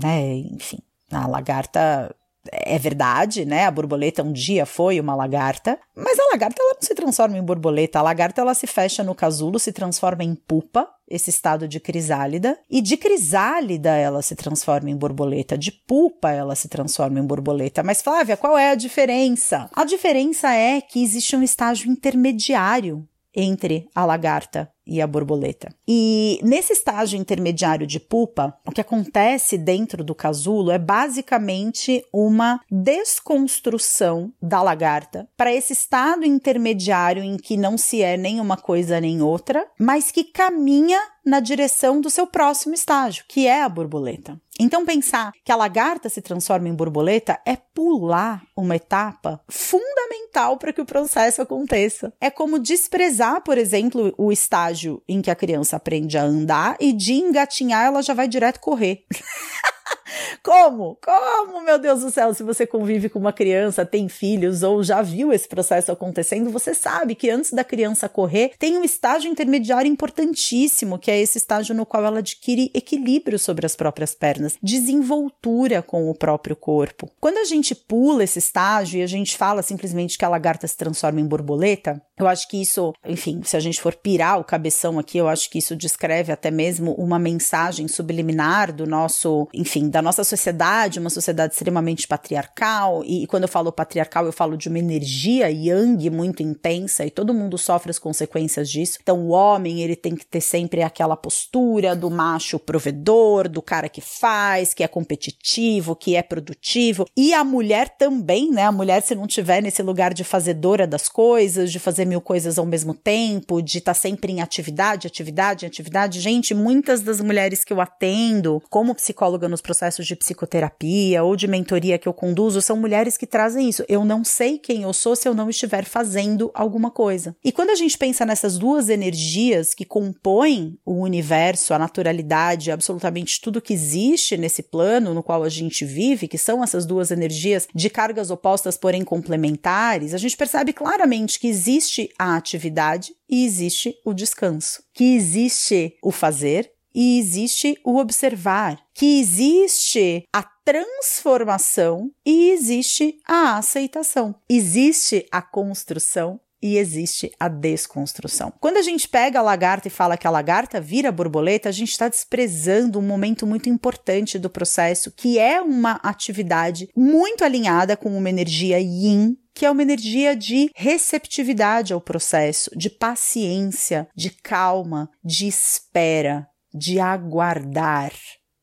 né? 0.00 0.36
Enfim, 0.36 0.78
a 1.10 1.26
lagarta 1.26 2.14
é 2.50 2.78
verdade, 2.78 3.44
né? 3.44 3.66
A 3.66 3.70
borboleta 3.70 4.22
um 4.22 4.32
dia 4.32 4.64
foi 4.64 4.98
uma 5.00 5.14
lagarta, 5.14 5.78
mas 5.94 6.18
a 6.18 6.28
lagarta 6.32 6.62
ela 6.62 6.74
não 6.74 6.82
se 6.82 6.94
transforma 6.94 7.36
em 7.36 7.42
borboleta. 7.42 7.98
A 7.98 8.02
lagarta 8.02 8.40
ela 8.40 8.54
se 8.54 8.66
fecha 8.66 9.02
no 9.02 9.14
casulo, 9.14 9.58
se 9.58 9.72
transforma 9.72 10.24
em 10.24 10.34
pupa, 10.34 10.88
esse 11.08 11.30
estado 11.30 11.66
de 11.66 11.80
crisálida, 11.80 12.58
e 12.70 12.80
de 12.80 12.96
crisálida 12.96 13.90
ela 13.90 14.22
se 14.22 14.34
transforma 14.34 14.90
em 14.90 14.96
borboleta, 14.96 15.56
de 15.56 15.72
pupa 15.72 16.30
ela 16.30 16.54
se 16.54 16.68
transforma 16.68 17.18
em 17.18 17.26
borboleta. 17.26 17.82
Mas 17.82 18.02
Flávia, 18.02 18.36
qual 18.36 18.56
é 18.56 18.70
a 18.70 18.74
diferença? 18.74 19.68
A 19.74 19.84
diferença 19.84 20.52
é 20.52 20.80
que 20.80 21.02
existe 21.02 21.34
um 21.36 21.42
estágio 21.42 21.90
intermediário 21.90 23.06
entre 23.34 23.88
a 23.94 24.04
lagarta 24.04 24.70
e 24.88 25.02
a 25.02 25.06
borboleta. 25.06 25.68
E 25.86 26.40
nesse 26.42 26.72
estágio 26.72 27.18
intermediário 27.18 27.86
de 27.86 28.00
pupa, 28.00 28.56
o 28.66 28.72
que 28.72 28.80
acontece 28.80 29.58
dentro 29.58 30.02
do 30.02 30.14
casulo 30.14 30.70
é 30.70 30.78
basicamente 30.78 32.04
uma 32.12 32.60
desconstrução 32.70 34.32
da 34.40 34.62
lagarta 34.62 35.28
para 35.36 35.52
esse 35.52 35.74
estado 35.74 36.24
intermediário 36.24 37.22
em 37.22 37.36
que 37.36 37.56
não 37.56 37.76
se 37.76 38.02
é 38.02 38.16
nem 38.16 38.40
uma 38.40 38.56
coisa 38.56 39.00
nem 39.00 39.20
outra, 39.20 39.66
mas 39.78 40.10
que 40.10 40.24
caminha 40.24 40.98
na 41.28 41.40
direção 41.40 42.00
do 42.00 42.08
seu 42.08 42.26
próximo 42.26 42.74
estágio, 42.74 43.24
que 43.28 43.46
é 43.46 43.62
a 43.62 43.68
borboleta. 43.68 44.40
Então, 44.58 44.84
pensar 44.84 45.30
que 45.44 45.52
a 45.52 45.56
lagarta 45.56 46.08
se 46.08 46.22
transforma 46.22 46.68
em 46.68 46.74
borboleta 46.74 47.38
é 47.44 47.54
pular 47.54 48.42
uma 48.56 48.74
etapa 48.74 49.40
fundamental 49.46 50.56
para 50.56 50.72
que 50.72 50.80
o 50.80 50.86
processo 50.86 51.42
aconteça. 51.42 52.12
É 52.18 52.30
como 52.30 52.58
desprezar, 52.58 53.42
por 53.42 53.58
exemplo, 53.58 54.12
o 54.16 54.32
estágio 54.32 55.02
em 55.06 55.20
que 55.20 55.30
a 55.30 55.36
criança 55.36 55.76
aprende 55.76 56.16
a 56.16 56.24
andar 56.24 56.76
e 56.80 56.92
de 56.92 57.12
engatinhar 57.12 57.84
ela 57.84 58.02
já 58.02 58.14
vai 58.14 58.26
direto 58.26 58.58
correr. 58.58 59.04
Como? 60.42 60.98
Como, 61.02 61.60
meu 61.62 61.78
Deus 61.78 62.00
do 62.00 62.10
céu, 62.10 62.32
se 62.34 62.42
você 62.42 62.66
convive 62.66 63.08
com 63.08 63.18
uma 63.18 63.32
criança, 63.32 63.84
tem 63.84 64.08
filhos 64.08 64.62
ou 64.62 64.82
já 64.82 65.02
viu 65.02 65.32
esse 65.32 65.48
processo 65.48 65.92
acontecendo, 65.92 66.50
você 66.50 66.74
sabe 66.74 67.14
que 67.14 67.30
antes 67.30 67.52
da 67.52 67.64
criança 67.64 68.08
correr, 68.08 68.52
tem 68.58 68.76
um 68.76 68.84
estágio 68.84 69.30
intermediário 69.30 69.90
importantíssimo, 69.90 70.98
que 70.98 71.10
é 71.10 71.20
esse 71.20 71.38
estágio 71.38 71.74
no 71.74 71.86
qual 71.86 72.04
ela 72.04 72.18
adquire 72.18 72.70
equilíbrio 72.74 73.38
sobre 73.38 73.66
as 73.66 73.76
próprias 73.76 74.14
pernas, 74.14 74.56
desenvoltura 74.62 75.82
com 75.82 76.10
o 76.10 76.14
próprio 76.14 76.56
corpo. 76.56 77.10
Quando 77.20 77.38
a 77.38 77.44
gente 77.44 77.74
pula 77.74 78.24
esse 78.24 78.38
estágio 78.38 79.00
e 79.00 79.02
a 79.02 79.06
gente 79.06 79.36
fala 79.36 79.62
simplesmente 79.62 80.18
que 80.18 80.24
a 80.24 80.28
lagarta 80.28 80.66
se 80.66 80.76
transforma 80.76 81.20
em 81.20 81.26
borboleta, 81.26 82.00
eu 82.18 82.26
acho 82.26 82.48
que 82.48 82.60
isso, 82.60 82.92
enfim, 83.06 83.42
se 83.44 83.56
a 83.56 83.60
gente 83.60 83.80
for 83.80 83.94
pirar 83.94 84.40
o 84.40 84.44
cabeção 84.44 84.98
aqui, 84.98 85.18
eu 85.18 85.28
acho 85.28 85.48
que 85.48 85.58
isso 85.58 85.76
descreve 85.76 86.32
até 86.32 86.50
mesmo 86.50 86.92
uma 86.94 87.18
mensagem 87.18 87.86
subliminar 87.86 88.72
do 88.72 88.86
nosso, 88.86 89.48
enfim, 89.54 89.88
da 89.88 89.97
nossa 90.02 90.24
sociedade, 90.24 90.98
uma 90.98 91.10
sociedade 91.10 91.54
extremamente 91.54 92.06
patriarcal. 92.06 93.02
E, 93.04 93.24
e 93.24 93.26
quando 93.26 93.44
eu 93.44 93.48
falo 93.48 93.72
patriarcal, 93.72 94.26
eu 94.26 94.32
falo 94.32 94.56
de 94.56 94.68
uma 94.68 94.78
energia 94.78 95.50
yang 95.50 96.08
muito 96.10 96.42
intensa 96.42 97.04
e 97.04 97.10
todo 97.10 97.34
mundo 97.34 97.58
sofre 97.58 97.90
as 97.90 97.98
consequências 97.98 98.70
disso. 98.70 98.98
Então, 99.02 99.20
o 99.20 99.28
homem, 99.28 99.82
ele 99.82 99.96
tem 99.96 100.14
que 100.14 100.26
ter 100.26 100.40
sempre 100.40 100.82
aquela 100.82 101.16
postura 101.16 101.96
do 101.96 102.10
macho 102.10 102.58
provedor, 102.58 103.48
do 103.48 103.62
cara 103.62 103.88
que 103.88 104.00
faz, 104.00 104.74
que 104.74 104.82
é 104.82 104.88
competitivo, 104.88 105.96
que 105.96 106.14
é 106.14 106.22
produtivo. 106.22 107.06
E 107.16 107.32
a 107.34 107.42
mulher 107.42 107.88
também, 107.96 108.50
né? 108.50 108.64
A 108.64 108.72
mulher, 108.72 109.02
se 109.02 109.14
não 109.14 109.26
tiver 109.26 109.62
nesse 109.62 109.82
lugar 109.82 110.12
de 110.12 110.24
fazedora 110.24 110.86
das 110.86 111.08
coisas, 111.08 111.72
de 111.72 111.78
fazer 111.78 112.04
mil 112.04 112.20
coisas 112.20 112.58
ao 112.58 112.66
mesmo 112.66 112.94
tempo, 112.94 113.62
de 113.62 113.78
estar 113.78 113.94
tá 113.94 113.98
sempre 113.98 114.32
em 114.32 114.40
atividade, 114.40 115.06
atividade, 115.06 115.66
atividade. 115.66 116.20
Gente, 116.20 116.54
muitas 116.54 117.00
das 117.00 117.20
mulheres 117.20 117.64
que 117.64 117.72
eu 117.72 117.80
atendo 117.80 118.62
como 118.68 118.94
psicóloga 118.94 119.48
nos 119.48 119.60
processos 119.60 119.87
de 119.96 120.16
psicoterapia 120.16 121.22
ou 121.22 121.36
de 121.36 121.46
mentoria 121.46 121.98
que 121.98 122.08
eu 122.08 122.12
conduzo 122.12 122.60
são 122.60 122.76
mulheres 122.76 123.16
que 123.16 123.26
trazem 123.26 123.68
isso. 123.68 123.84
Eu 123.88 124.04
não 124.04 124.24
sei 124.24 124.58
quem 124.58 124.82
eu 124.82 124.92
sou 124.92 125.16
se 125.16 125.28
eu 125.28 125.34
não 125.34 125.50
estiver 125.50 125.84
fazendo 125.84 126.50
alguma 126.54 126.90
coisa. 126.90 127.36
E 127.44 127.52
quando 127.52 127.70
a 127.70 127.74
gente 127.74 127.96
pensa 127.96 128.24
nessas 128.24 128.58
duas 128.58 128.88
energias 128.88 129.74
que 129.74 129.84
compõem 129.84 130.78
o 130.84 131.00
universo, 131.00 131.74
a 131.74 131.78
naturalidade, 131.78 132.70
absolutamente 132.70 133.40
tudo 133.40 133.60
que 133.60 133.74
existe 133.74 134.36
nesse 134.36 134.62
plano 134.62 135.14
no 135.14 135.22
qual 135.22 135.42
a 135.42 135.48
gente 135.48 135.84
vive, 135.84 136.28
que 136.28 136.38
são 136.38 136.62
essas 136.62 136.84
duas 136.84 137.10
energias 137.10 137.68
de 137.74 137.90
cargas 137.90 138.30
opostas, 138.30 138.76
porém 138.76 139.04
complementares, 139.04 140.14
a 140.14 140.18
gente 140.18 140.36
percebe 140.36 140.72
claramente 140.72 141.38
que 141.38 141.48
existe 141.48 142.10
a 142.18 142.36
atividade 142.36 143.12
e 143.28 143.44
existe 143.44 143.94
o 144.04 144.14
descanso, 144.14 144.82
que 144.94 145.14
existe 145.14 145.96
o 146.02 146.10
fazer 146.10 146.70
e 146.94 147.18
existe 147.18 147.78
o 147.84 147.98
observar, 147.98 148.78
que 148.94 149.20
existe 149.20 150.24
a 150.32 150.42
transformação 150.42 152.10
e 152.24 152.50
existe 152.50 153.18
a 153.26 153.56
aceitação, 153.56 154.34
existe 154.48 155.26
a 155.30 155.40
construção 155.40 156.40
e 156.60 156.76
existe 156.76 157.30
a 157.38 157.48
desconstrução. 157.48 158.52
Quando 158.60 158.78
a 158.78 158.82
gente 158.82 159.08
pega 159.08 159.38
a 159.38 159.42
lagarta 159.42 159.88
e 159.88 159.90
fala 159.90 160.16
que 160.16 160.26
a 160.26 160.30
lagarta 160.30 160.80
vira 160.80 161.12
borboleta, 161.12 161.68
a 161.68 161.72
gente 161.72 161.90
está 161.90 162.08
desprezando 162.08 162.98
um 162.98 163.02
momento 163.02 163.46
muito 163.46 163.68
importante 163.68 164.38
do 164.38 164.50
processo, 164.50 165.12
que 165.12 165.38
é 165.38 165.60
uma 165.60 166.00
atividade 166.02 166.88
muito 166.96 167.44
alinhada 167.44 167.96
com 167.96 168.16
uma 168.16 168.28
energia 168.28 168.78
yin 168.80 169.36
que 169.54 169.66
é 169.66 169.70
uma 169.72 169.82
energia 169.82 170.36
de 170.36 170.70
receptividade 170.72 171.92
ao 171.92 172.00
processo, 172.00 172.70
de 172.78 172.88
paciência, 172.88 174.06
de 174.14 174.30
calma, 174.30 175.10
de 175.24 175.48
espera, 175.48 176.48
de 176.72 177.00
aguardar, 177.00 178.12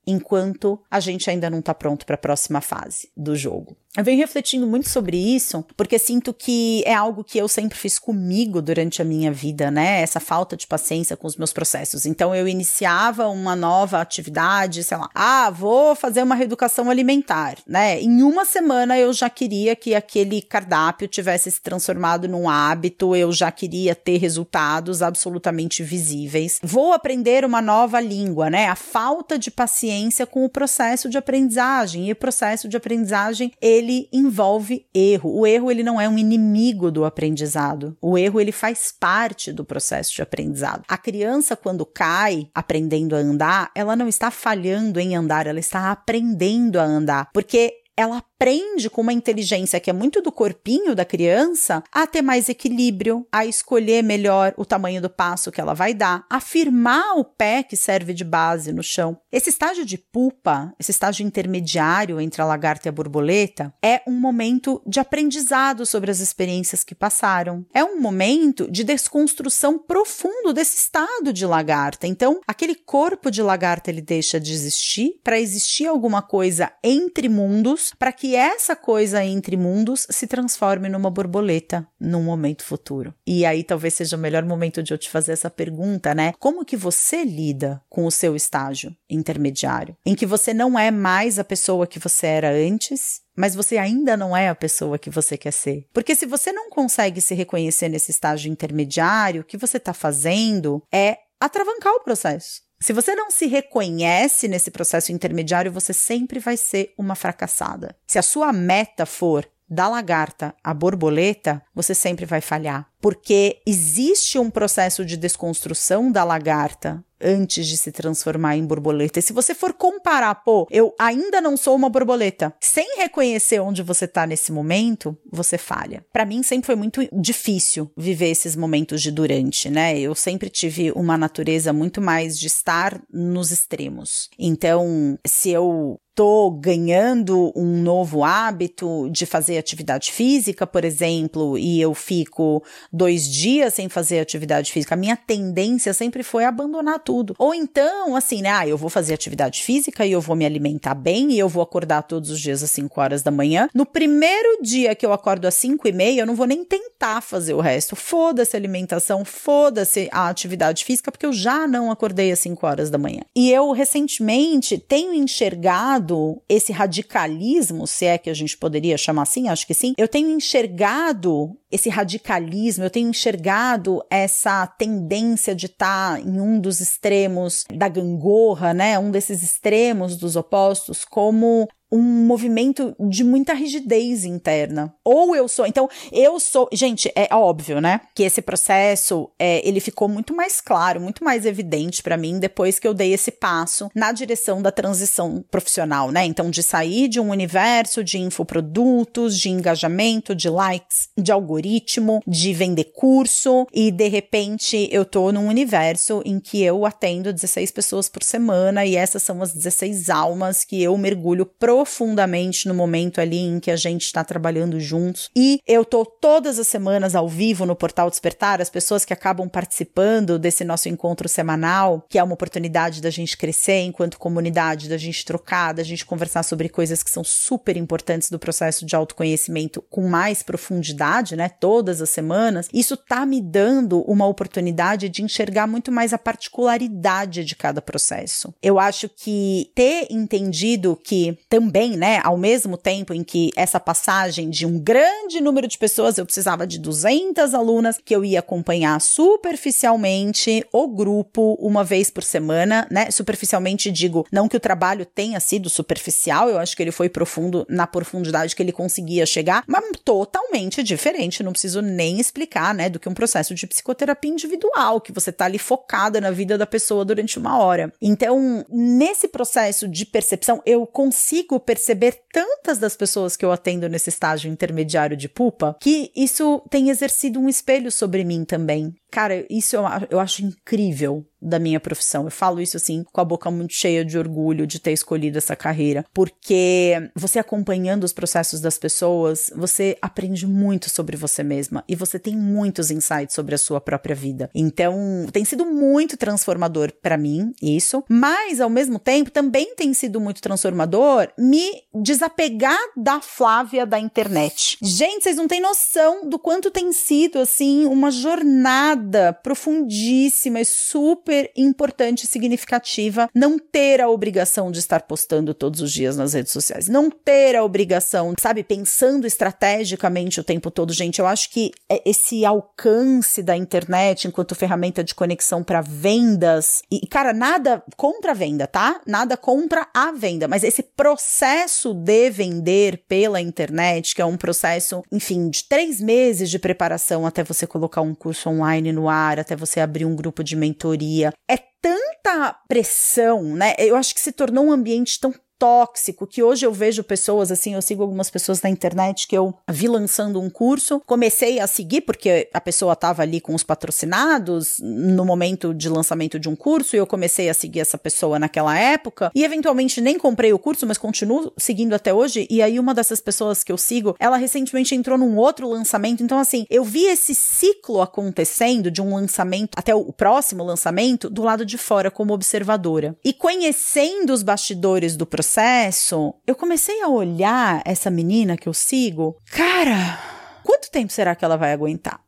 enquanto 0.06 0.82
a 0.90 1.00
gente 1.00 1.30
ainda 1.30 1.50
não 1.50 1.60
está 1.60 1.74
pronto 1.74 2.06
para 2.06 2.16
a 2.16 2.20
próxima 2.20 2.62
fase 2.62 3.12
do 3.16 3.36
jogo. 3.36 3.78
Eu 3.98 4.04
venho 4.04 4.18
refletindo 4.18 4.68
muito 4.68 4.90
sobre 4.90 5.18
isso, 5.18 5.66
porque 5.78 5.98
sinto 5.98 6.34
que 6.34 6.84
é 6.86 6.94
algo 6.94 7.24
que 7.24 7.38
eu 7.38 7.48
sempre 7.48 7.78
fiz 7.78 7.98
comigo 7.98 8.62
durante 8.62 9.02
a 9.02 9.06
minha 9.06 9.32
vida, 9.32 9.72
né? 9.72 10.02
Essa 10.02 10.20
falta 10.20 10.58
de 10.58 10.68
paciência 10.68 11.16
com 11.16 11.28
os 11.28 11.38
meus 11.38 11.54
processos. 11.54 12.06
Então 12.06 12.36
eu 12.36 12.48
iniciava 12.48 13.28
uma 13.28 13.56
nova 13.56 14.02
atividade, 14.02 14.84
sei 14.84 14.98
lá, 14.98 15.10
ah, 15.14 15.50
vou 15.50 15.96
fazer 15.96 16.24
uma 16.24 16.36
reeducação 16.36 16.90
alimentar, 16.90 17.58
né? 17.66 18.02
Em 18.02 18.22
uma 18.22 18.44
semana 18.44 18.98
eu 18.98 19.14
já 19.14 19.30
queria 19.30 19.76
que 19.76 19.96
aquele 19.96 20.42
cardápio 20.42 21.08
tivesse 21.08 21.50
se 21.50 21.62
transformado 21.62 22.28
num 22.28 22.50
hábito, 22.50 23.16
eu 23.16 23.32
já 23.32 23.52
queria 23.52 23.96
ter 23.96 24.18
resultados 24.18 25.02
absolutamente 25.02 25.84
visíveis. 25.84 26.60
Vou 26.62 26.92
aprender 26.94 27.46
uma 27.46 27.62
nova 27.62 28.00
língua, 28.00 28.50
né? 28.50 28.68
A 28.68 28.76
falta 28.76 29.38
de 29.38 29.50
paciência 29.50 30.26
com 30.26 30.44
o 30.44 30.50
processo 30.50 31.10
de 31.10 31.18
aprendizagem. 31.18 32.08
E 32.08 32.12
o 32.12 32.16
processo 32.16 32.68
de 32.68 32.78
aprendizagem, 32.78 33.52
ele 33.62 33.85
ele 33.86 34.10
envolve 34.12 34.86
erro. 34.94 35.40
O 35.40 35.46
erro 35.46 35.72
ele 35.72 35.84
não 35.84 36.02
é 36.02 36.10
um 36.10 36.18
inimigo 36.18 36.92
do 36.92 37.06
aprendizado. 37.06 37.96
O 38.02 38.18
erro 38.18 38.42
ele 38.42 38.52
faz 38.52 38.94
parte 38.98 39.54
do 39.54 39.64
processo 39.64 40.14
de 40.14 40.22
aprendizado. 40.22 40.84
A 40.88 40.98
criança 40.98 41.56
quando 41.56 41.86
cai 41.86 42.50
aprendendo 42.54 43.16
a 43.16 43.20
andar, 43.20 43.72
ela 43.76 43.96
não 43.96 44.08
está 44.08 44.32
falhando 44.32 45.00
em 45.00 45.16
andar, 45.16 45.48
ela 45.48 45.60
está 45.60 45.92
aprendendo 45.92 46.80
a 46.80 46.84
andar, 46.84 47.30
porque 47.32 47.85
ela 47.98 48.18
aprende 48.18 48.90
com 48.90 49.02
uma 49.02 49.14
inteligência 49.14 49.80
que 49.80 49.90
é 49.90 49.94
muito 49.94 50.22
do 50.22 50.32
corpinho 50.32 50.94
da 50.94 51.06
criança 51.06 51.84
a 51.92 52.06
ter 52.06 52.22
mais 52.22 52.50
equilíbrio, 52.50 53.26
a 53.32 53.46
escolher 53.46 54.04
melhor 54.04 54.54
o 54.58 54.66
tamanho 54.66 55.02
do 55.02 55.10
passo 55.10 55.52
que 55.52 55.62
ela 55.62 55.74
vai 55.74 55.94
dar, 55.94 56.26
a 56.30 56.40
firmar 56.40 57.18
o 57.18 57.24
pé 57.24 57.64
que 57.64 57.78
serve 57.78 58.14
de 58.14 58.24
base 58.24 58.74
no 58.74 58.84
chão. 58.84 59.18
Esse 59.32 59.50
estágio 59.50 59.86
de 59.86 59.98
pupa, 59.98 60.74
esse 60.80 60.92
estágio 60.92 61.26
intermediário 61.26 62.20
entre 62.20 62.42
a 62.42 62.46
lagarta 62.46 62.88
e 62.88 62.90
a 62.90 62.92
borboleta, 62.92 63.74
é 63.82 64.02
um 64.06 64.14
momento 64.14 64.82
de 64.86 65.00
aprendizado 65.00 65.86
sobre 65.86 66.12
as 66.12 66.20
experiências 66.20 66.84
que 66.84 66.94
passaram. 66.94 67.66
É 67.74 67.84
um 67.84 68.00
momento 68.00 68.70
de 68.70 68.84
desconstrução 68.84 69.80
profundo 69.80 70.54
desse 70.54 70.78
estado 70.78 71.32
de 71.32 71.46
lagarta. 71.46 72.08
Então, 72.08 72.42
aquele 72.46 72.76
corpo 72.76 73.32
de 73.32 73.42
lagarta 73.42 73.90
ele 73.90 74.02
deixa 74.02 74.40
de 74.40 74.52
existir 74.54 75.20
para 75.24 75.40
existir 75.40 75.88
alguma 75.88 76.22
coisa 76.22 76.72
entre 76.84 77.30
mundos, 77.30 77.85
para 77.98 78.12
que 78.12 78.26
que 78.26 78.36
essa 78.36 78.76
coisa 78.76 79.24
entre 79.24 79.56
mundos 79.56 80.08
se 80.10 80.26
transforme 80.26 80.90
numa 80.90 81.12
borboleta 81.12 81.88
num 82.00 82.24
momento 82.24 82.64
futuro. 82.64 83.14
E 83.24 83.46
aí 83.46 83.64
talvez 83.64 83.94
seja 83.94 84.16
o 84.16 84.20
melhor 84.20 84.44
momento 84.44 84.82
de 84.82 84.92
eu 84.92 84.98
te 84.98 85.12
fazer 85.12 85.34
essa 85.34 85.48
pergunta, 85.48 86.16
né? 86.16 86.34
Como 86.40 86.66
que 86.66 86.76
você 86.76 87.24
lida 87.24 87.80
com 87.88 88.04
o 88.08 88.12
seu 88.12 88.36
estágio 88.36 88.98
intermediário, 89.08 89.96
em 90.04 90.16
que 90.16 90.26
você 90.26 90.56
não 90.56 90.80
é 90.80 90.90
mais 90.90 91.38
a 91.38 91.44
pessoa 91.44 91.86
que 91.86 92.00
você 92.00 92.26
era 92.26 92.50
antes, 92.50 93.22
mas 93.38 93.54
você 93.54 93.78
ainda 93.78 94.18
não 94.18 94.36
é 94.36 94.50
a 94.50 94.56
pessoa 94.56 94.98
que 94.98 95.12
você 95.12 95.38
quer 95.38 95.54
ser. 95.54 95.86
Porque 95.94 96.16
se 96.16 96.26
você 96.26 96.52
não 96.52 96.72
consegue 96.72 97.22
se 97.22 97.36
reconhecer 97.36 97.90
nesse 97.90 98.10
estágio 98.10 98.52
intermediário, 98.52 99.42
o 99.42 99.46
que 99.46 99.56
você 99.56 99.78
está 99.78 99.94
fazendo 99.94 100.82
é 100.92 101.20
atravancar 101.40 101.94
o 101.94 102.04
processo. 102.04 102.65
Se 102.80 102.94
você 102.94 103.16
não 103.16 103.32
se 103.32 103.48
reconhece 103.48 104.48
nesse 104.48 104.70
processo 104.70 105.12
intermediário, 105.12 105.72
você 105.72 105.94
sempre 105.94 106.40
vai 106.40 106.58
ser 106.58 106.94
uma 106.98 107.16
fracassada. 107.16 107.96
Se 108.08 108.20
a 108.20 108.22
sua 108.22 108.52
meta 108.52 109.06
for 109.06 109.48
da 109.70 109.88
lagarta 109.88 110.54
à 110.64 110.74
borboleta, 110.74 111.62
você 111.74 111.94
sempre 111.94 112.26
vai 112.26 112.42
falhar, 112.42 112.88
porque 113.02 113.62
existe 113.66 114.38
um 114.38 114.50
processo 114.50 115.04
de 115.04 115.18
desconstrução 115.18 116.12
da 116.12 116.24
lagarta 116.24 117.04
antes 117.20 117.66
de 117.68 117.78
se 117.78 117.92
transformar 117.92 118.56
em 118.56 118.66
borboleta. 118.66 119.20
E 119.20 119.22
se 119.22 119.34
você 119.34 119.56
for 119.56 119.74
comparar, 119.74 120.36
pô, 120.36 120.68
eu 120.70 120.94
ainda 121.00 121.42
não 121.42 121.58
sou 121.58 121.76
uma 121.76 121.90
borboleta, 121.90 122.54
sem 122.62 122.98
reconhecer 122.98 123.60
onde 123.60 123.82
você 123.82 124.08
tá 124.08 124.28
nesse 124.28 124.52
momento, 124.52 125.18
você 125.32 125.58
falha. 125.58 126.06
Para 126.12 126.26
mim 126.26 126.44
sempre 126.44 126.68
foi 126.68 126.76
muito 126.76 127.02
difícil 127.14 127.92
viver 127.98 128.30
esses 128.30 128.56
momentos 128.56 129.02
de 129.02 129.12
durante, 129.12 129.70
né? 129.70 129.98
Eu 129.98 130.14
sempre 130.14 130.50
tive 130.50 130.92
uma 130.92 131.18
natureza 131.18 131.74
muito 131.74 132.02
mais 132.02 132.38
de 132.38 132.48
estar 132.48 133.02
nos 133.12 133.52
extremos. 133.52 134.30
Então, 134.38 135.18
se 135.26 135.50
eu 135.50 136.00
tô 136.16 136.50
ganhando 136.50 137.52
um 137.54 137.82
novo 137.82 138.24
hábito 138.24 139.10
de 139.12 139.26
fazer 139.26 139.58
atividade 139.58 140.14
física, 140.14 140.66
por 140.66 140.86
exemplo, 140.86 141.58
e 141.58 141.82
eu 141.82 141.94
fico 141.94 142.64
dois 142.92 143.28
dias 143.28 143.74
sem 143.74 143.90
fazer 143.90 144.22
atividade 144.22 144.72
física, 144.72 144.96
a 144.96 144.98
minha 144.98 145.18
tendência 145.18 145.94
sempre 145.94 146.24
foi 146.24 146.46
abandonar 146.46 147.00
tudo. 147.00 147.36
Ou 147.38 147.54
então, 147.54 148.16
assim, 148.16 148.42
né? 148.42 148.50
Ah, 148.50 148.66
eu 148.66 148.78
vou 148.78 148.90
fazer 148.90 149.14
atividade 149.14 149.62
física 149.62 150.06
e 150.06 150.14
eu 150.14 150.22
vou 150.22 150.38
me 150.38 150.46
alimentar 150.46 150.96
bem 150.96 151.34
e 151.34 151.40
eu 151.40 151.50
vou 151.50 151.62
acordar 151.62 152.04
todos 152.04 152.30
os 152.30 152.40
dias 152.40 152.64
às 152.64 152.72
5 152.72 153.02
horas 153.02 153.22
da 153.22 153.32
manhã. 153.32 153.68
No 153.74 153.86
primeiro 153.86 154.62
dia 154.62 154.96
que 154.96 155.06
eu 155.06 155.12
acordo 155.12 155.46
às 155.46 155.56
5 155.56 155.86
e 155.86 155.92
meia, 155.92 156.22
eu 156.22 156.26
não 156.26 156.36
vou 156.36 156.48
nem 156.48 156.64
tentar 156.64 157.20
fazer 157.20 157.54
o 157.54 157.60
resto. 157.60 157.94
Foda-se 157.96 158.56
a 158.56 158.60
alimentação, 158.60 159.26
foda-se 159.26 160.08
a 160.14 160.30
atividade 160.30 160.86
física, 160.86 161.12
porque 161.12 161.26
eu 161.26 161.34
já 161.34 161.68
não 161.68 161.92
acordei 161.92 162.32
às 162.32 162.40
5 162.40 162.66
horas 162.66 162.90
da 162.90 162.98
manhã. 162.98 163.22
E 163.36 163.52
eu 163.52 163.72
recentemente 163.72 164.78
tenho 164.78 165.14
enxergado 165.14 166.05
enxergado 166.06 166.42
esse 166.48 166.72
radicalismo, 166.72 167.88
se 167.88 168.06
é 168.06 168.18
que 168.18 168.30
a 168.30 168.34
gente 168.34 168.56
poderia 168.58 168.98
chamar 168.98 169.24
assim, 169.24 169.50
acho 169.50 169.66
que 169.66 169.74
sim, 169.74 169.94
eu 169.98 170.08
tenho 170.08 170.30
enxergado 170.30 171.58
esse 171.76 171.90
radicalismo, 171.90 172.86
eu 172.86 172.90
tenho 172.90 173.10
enxergado 173.10 174.02
essa 174.10 174.66
tendência 174.66 175.54
de 175.54 175.66
estar 175.66 176.16
tá 176.16 176.20
em 176.20 176.40
um 176.40 176.60
dos 176.60 176.80
extremos 176.80 177.66
da 177.74 177.88
gangorra, 177.88 178.74
né, 178.74 178.98
um 178.98 179.12
desses 179.12 179.44
extremos 179.44 180.16
dos 180.16 180.36
opostos, 180.36 181.04
como 181.04 181.68
um 181.92 182.02
movimento 182.02 182.96
de 183.00 183.24
muita 183.24 183.54
rigidez 183.54 184.26
interna. 184.26 184.94
Ou 185.04 185.36
eu 185.36 185.48
sou, 185.48 185.66
então 185.66 185.88
eu 186.12 186.40
sou, 186.40 186.68
gente, 186.74 187.12
é 187.16 187.34
óbvio, 187.34 187.80
né, 187.80 188.02
que 188.14 188.24
esse 188.24 188.42
processo 188.42 189.30
é, 189.40 189.68
ele 189.68 189.80
ficou 189.80 190.08
muito 190.08 190.36
mais 190.36 190.60
claro, 190.60 191.00
muito 191.00 191.24
mais 191.24 191.46
evidente 191.46 192.02
para 192.02 192.18
mim 192.18 192.40
depois 192.40 192.80
que 192.80 192.88
eu 192.88 192.94
dei 192.94 193.14
esse 193.14 193.32
passo 193.32 193.90
na 193.96 194.12
direção 194.12 194.62
da 194.62 194.72
transição 194.72 195.44
profissional, 195.50 196.12
né? 196.12 196.26
Então 196.26 196.50
de 196.50 196.64
sair 196.64 197.08
de 197.08 197.20
um 197.20 197.30
universo 197.30 198.04
de 198.04 198.18
infoprodutos, 198.18 199.38
de 199.40 199.50
engajamento, 199.50 200.36
de 200.36 200.50
likes, 200.50 201.10
de 201.18 201.32
algoritmo, 201.66 202.22
de 202.28 202.54
vender 202.54 202.86
curso 202.96 203.68
e 203.74 203.92
de 203.92 204.08
repente 204.08 204.88
eu 204.92 205.04
tô 205.06 205.32
num 205.32 205.48
universo 205.48 206.22
em 206.26 206.40
que 206.40 206.62
eu 206.64 206.86
atendo 206.86 207.34
16 207.34 207.72
pessoas 207.72 208.08
por 208.08 208.24
semana 208.24 208.86
e 208.86 208.96
essas 208.96 209.24
são 209.24 209.42
as 209.42 209.54
16 209.54 210.10
almas 210.10 210.64
que 210.64 210.82
eu 210.82 210.98
mergulho 210.98 211.46
pro 211.46 211.76
profundamente 211.76 212.70
no 212.70 212.74
momento 212.74 213.20
ali 213.20 213.38
em 213.38 213.60
que 213.60 213.70
a 213.70 213.76
gente 213.76 214.06
está 214.06 214.24
trabalhando 214.24 214.80
juntos. 214.80 215.30
E 215.36 215.60
eu 215.68 215.84
tô 215.84 216.06
todas 216.06 216.58
as 216.58 216.68
semanas 216.70 217.16
ao 217.16 217.28
vivo 217.28 217.66
no 217.66 217.76
Portal 217.76 218.10
Despertar, 218.10 218.62
as 218.62 218.70
pessoas 218.70 219.04
que 219.04 219.12
acabam 219.12 219.50
participando 219.50 220.40
desse 220.40 220.64
nosso 220.64 220.88
encontro 220.88 221.28
semanal, 221.28 222.06
que 222.10 222.18
é 222.18 222.24
uma 222.24 222.34
oportunidade 222.34 223.02
da 223.02 223.10
gente 223.10 223.36
crescer 223.36 223.82
enquanto 223.82 224.18
comunidade, 224.18 224.88
da 224.88 224.98
gente 224.98 225.26
trocar, 225.26 225.74
da 225.74 225.84
gente 225.84 226.06
conversar 226.06 226.44
sobre 226.44 226.70
coisas 226.70 227.04
que 227.04 227.12
são 227.12 227.26
super 227.26 227.76
importantes 227.76 228.30
do 228.30 228.40
processo 228.40 228.86
de 228.86 228.96
autoconhecimento 228.96 229.82
com 229.90 230.08
mais 230.08 230.42
profundidade, 230.42 231.36
né? 231.36 231.50
Todas 231.60 232.02
as 232.02 232.10
semanas. 232.10 232.68
Isso 232.74 232.98
tá 232.98 233.26
me 233.26 233.42
dando 233.42 234.02
uma 234.02 234.28
oportunidade 234.28 235.10
de 235.10 235.24
enxergar 235.24 235.68
muito 235.68 235.92
mais 235.92 236.14
a 236.14 236.18
particularidade 236.18 237.44
de 237.44 237.56
cada 237.56 237.82
processo. 237.82 238.54
Eu 238.62 238.80
acho 238.80 239.10
que 239.10 239.72
ter 239.76 240.08
entendido 240.10 241.00
que 241.04 241.38
também 241.50 241.66
também, 241.76 241.98
né, 241.98 242.22
ao 242.24 242.38
mesmo 242.38 242.78
tempo 242.78 243.14
em 243.14 243.24
que 243.24 243.52
essa 243.56 243.80
passagem 243.80 244.50
de 244.50 244.66
um 244.66 244.80
grande 244.80 245.42
número 245.42 245.68
de 245.68 245.78
pessoas, 245.78 246.18
eu 246.18 246.26
precisava 246.26 246.66
de 246.66 246.80
200 246.80 247.54
alunas 247.54 247.98
que 248.04 248.16
eu 248.16 248.24
ia 248.24 248.40
acompanhar 248.40 249.00
superficialmente 249.02 250.66
o 250.72 250.88
grupo 250.88 251.58
uma 251.60 251.84
vez 251.84 252.10
por 252.10 252.24
semana, 252.24 252.88
né? 252.90 253.12
Superficialmente 253.12 253.92
digo, 253.92 254.26
não 254.32 254.48
que 254.48 254.56
o 254.56 254.60
trabalho 254.60 255.06
tenha 255.06 255.40
sido 255.40 255.70
superficial, 255.70 256.50
eu 256.50 256.58
acho 256.58 256.76
que 256.78 256.84
ele 256.84 256.92
foi 256.92 257.10
profundo 257.10 257.66
na 257.70 257.86
profundidade 257.86 258.56
que 258.56 258.64
ele 258.64 258.72
conseguia 258.72 259.26
chegar, 259.26 259.64
mas 259.68 259.84
totalmente 260.04 260.82
diferente, 260.82 261.35
não 261.44 261.52
preciso 261.52 261.82
nem 261.82 262.20
explicar, 262.20 262.74
né, 262.74 262.90
do 262.90 263.00
que 263.00 263.10
um 263.10 263.14
processo 263.14 263.54
de 263.54 263.68
psicoterapia 263.68 264.32
individual, 264.32 265.02
que 265.02 265.12
você 265.12 265.32
tá 265.32 265.46
ali 265.46 265.58
focada 265.58 266.20
na 266.22 266.32
vida 266.32 266.58
da 266.58 266.66
pessoa 266.66 267.06
durante 267.06 267.38
uma 267.38 267.58
hora. 267.58 267.94
Então, 268.02 268.66
nesse 268.70 269.28
processo 269.28 269.88
de 269.88 270.06
percepção, 270.06 270.62
eu 270.66 270.86
consigo 270.86 271.60
perceber 271.60 272.22
tantas 272.32 272.78
das 272.78 272.96
pessoas 272.96 273.36
que 273.36 273.46
eu 273.46 273.52
atendo 273.52 273.90
nesse 273.90 274.10
estágio 274.10 274.52
intermediário 274.52 275.18
de 275.18 275.30
pupa 275.30 275.76
que 275.80 276.12
isso 276.16 276.62
tem 276.70 276.90
exercido 276.90 277.40
um 277.40 277.50
espelho 277.50 277.92
sobre 277.92 278.24
mim 278.24 278.44
também. 278.44 278.94
Cara, 279.16 279.46
isso 279.50 279.78
eu, 279.78 279.84
eu 280.10 280.20
acho 280.20 280.44
incrível 280.44 281.26
da 281.42 281.58
minha 281.58 281.80
profissão. 281.80 282.26
Eu 282.26 282.32
falo 282.32 282.60
isso 282.60 282.76
assim 282.76 283.06
com 283.14 283.22
a 283.22 283.24
boca 283.24 283.50
muito 283.50 283.72
cheia 283.72 284.04
de 284.04 284.18
orgulho 284.18 284.68
de 284.68 284.78
ter 284.78 284.92
escolhido 284.92 285.38
essa 285.38 285.56
carreira, 285.56 286.04
porque 286.14 286.96
você 287.16 287.40
acompanhando 287.40 288.04
os 288.04 288.12
processos 288.12 288.60
das 288.60 288.78
pessoas, 288.78 289.52
você 289.56 289.98
aprende 290.02 290.46
muito 290.46 290.90
sobre 290.90 291.16
você 291.16 291.44
mesma 291.44 291.82
e 291.88 291.96
você 291.96 292.20
tem 292.20 292.36
muitos 292.36 292.92
insights 292.92 293.36
sobre 293.36 293.56
a 293.56 293.58
sua 293.58 293.80
própria 293.80 294.16
vida. 294.16 294.50
Então, 294.54 295.28
tem 295.32 295.46
sido 295.46 295.66
muito 295.66 296.18
transformador 296.18 296.92
para 297.02 297.18
mim 297.18 297.54
isso, 297.62 298.04
mas 298.10 298.60
ao 298.60 298.70
mesmo 298.70 299.00
tempo 299.00 299.32
também 299.32 299.76
tem 299.76 299.94
sido 299.94 300.20
muito 300.20 300.42
transformador 300.42 301.30
me 301.38 301.84
desapegar 301.94 302.80
da 302.98 303.22
Flávia 303.22 303.86
da 303.86 303.98
internet. 303.98 304.78
Gente, 304.82 305.24
vocês 305.24 305.38
não 305.38 305.48
têm 305.48 305.62
noção 305.62 306.28
do 306.28 306.38
quanto 306.38 306.70
tem 306.70 306.92
sido 306.92 307.40
assim 307.40 307.86
uma 307.86 308.12
jornada 308.12 309.05
camada 309.06 309.34
profundíssima 309.34 310.60
e 310.60 310.66
super 310.66 311.52
importante 311.56 312.24
e 312.24 312.28
significativa 312.28 313.30
não 313.34 313.60
ter 313.60 314.02
a 314.02 314.10
obrigação 314.10 314.72
de 314.72 314.80
estar 314.80 315.04
postando 315.04 315.54
todos 315.54 315.82
os 315.82 315.92
dias 315.92 316.18
nas 316.18 316.34
redes 316.34 316.52
sociais, 316.52 316.88
não 316.88 317.10
ter 317.10 317.56
a 317.56 317.64
obrigação, 317.64 318.34
sabe, 318.40 318.64
pensando 318.64 319.28
estrategicamente 319.28 320.40
o 320.40 320.44
tempo 320.44 320.72
todo. 320.72 320.94
Gente, 320.94 321.20
eu 321.20 321.28
acho 321.28 321.52
que 321.52 321.72
é 321.90 322.02
esse 322.06 322.44
alcance 322.46 323.44
da 323.44 323.56
internet 323.56 324.28
enquanto 324.28 324.56
ferramenta 324.56 325.04
de 325.04 325.14
conexão 325.14 325.64
para 325.64 325.82
vendas, 325.82 326.82
e 326.92 327.06
cara, 327.08 327.34
nada 327.34 327.84
contra 327.96 328.32
a 328.32 328.36
venda, 328.36 328.66
tá? 328.68 329.02
Nada 329.06 329.38
contra 329.38 329.88
a 329.94 330.12
venda, 330.12 330.48
mas 330.48 330.64
esse 330.64 330.82
processo 330.82 331.94
de 331.94 332.30
vender 332.30 333.04
pela 333.08 333.40
internet, 333.40 334.16
que 334.16 334.22
é 334.22 334.26
um 334.26 334.38
processo, 334.38 335.04
enfim, 335.12 335.50
de 335.50 335.64
três 335.66 336.02
meses 336.02 336.50
de 336.50 336.58
preparação 336.58 337.26
até 337.26 337.44
você 337.44 337.68
colocar 337.68 338.02
um 338.02 338.16
curso 338.16 338.50
online 338.50 338.85
no 338.92 339.10
ar, 339.10 339.40
até 339.40 339.56
você 339.56 339.80
abrir 339.80 340.06
um 340.06 340.16
grupo 340.16 340.44
de 340.44 340.56
mentoria. 340.56 341.34
É 341.50 341.58
tanta 341.82 342.54
pressão, 342.68 343.44
né? 343.44 343.76
Eu 343.78 343.96
acho 343.96 344.14
que 344.14 344.20
se 344.20 344.32
tornou 344.32 344.66
um 344.66 344.72
ambiente 344.72 345.20
tão 345.20 345.34
tóxico, 345.66 346.28
que 346.28 346.44
hoje 346.44 346.64
eu 346.64 346.72
vejo 346.72 347.04
pessoas 347.04 347.52
assim, 347.52 347.74
eu 347.74 347.82
sigo 347.82 348.04
algumas 348.04 348.30
pessoas 348.30 348.62
na 348.62 348.70
internet 348.70 349.28
que 349.28 349.36
eu 349.36 349.52
vi 349.68 349.88
lançando 349.88 350.40
um 350.40 350.48
curso, 350.48 351.02
comecei 351.08 351.60
a 351.60 351.66
seguir 351.66 352.02
porque 352.02 352.48
a 352.54 352.62
pessoa 352.62 352.94
estava 352.94 353.24
ali 353.24 353.42
com 353.42 353.56
os 353.56 353.64
patrocinados 353.64 354.78
no 354.80 355.26
momento 355.26 355.74
de 355.74 355.90
lançamento 355.90 356.38
de 356.38 356.48
um 356.48 356.56
curso 356.56 356.96
e 356.96 357.00
eu 357.00 357.08
comecei 357.08 357.50
a 357.50 357.54
seguir 357.56 357.80
essa 357.80 357.98
pessoa 357.98 358.38
naquela 358.38 358.78
época 358.78 359.32
e 359.34 359.44
eventualmente 359.44 360.00
nem 360.00 360.20
comprei 360.20 360.54
o 360.54 360.60
curso, 360.60 360.86
mas 360.86 361.00
continuo 361.00 361.52
seguindo 361.58 361.96
até 361.96 362.14
hoje 362.14 362.46
e 362.48 362.62
aí 362.62 362.80
uma 362.80 362.94
dessas 362.94 363.20
pessoas 363.20 363.64
que 363.64 363.72
eu 363.72 363.78
sigo, 363.78 364.16
ela 364.20 364.38
recentemente 364.38 364.94
entrou 364.94 365.18
num 365.18 365.36
outro 365.36 365.68
lançamento, 365.68 366.22
então 366.22 366.38
assim, 366.38 366.68
eu 366.70 366.84
vi 366.84 367.06
esse 367.06 367.34
ciclo 367.34 368.04
acontecendo 368.04 368.92
de 368.92 369.02
um 369.02 369.16
lançamento 369.16 369.76
até 369.76 369.96
o 369.96 370.14
próximo 370.14 370.64
lançamento 370.64 371.28
do 371.28 371.42
lado 371.42 371.66
de 371.66 371.80
fora 371.80 372.12
como 372.12 372.34
observadora. 372.34 373.16
E 373.26 373.34
conhecendo 373.34 374.32
os 374.32 374.44
bastidores 374.44 375.18
do 375.18 375.26
processo 375.26 375.55
processo, 375.56 376.36
eu 376.46 376.54
comecei 376.54 377.02
a 377.02 377.08
olhar 377.08 377.82
essa 377.86 378.10
menina 378.12 378.58
que 378.58 378.68
eu 378.68 378.74
sigo. 378.74 379.38
Cara, 379.52 380.20
quanto 380.62 380.92
tempo 380.92 381.14
será 381.14 381.34
que 381.34 381.46
ela 381.46 381.56
vai 381.56 381.72
aguentar? 381.72 382.25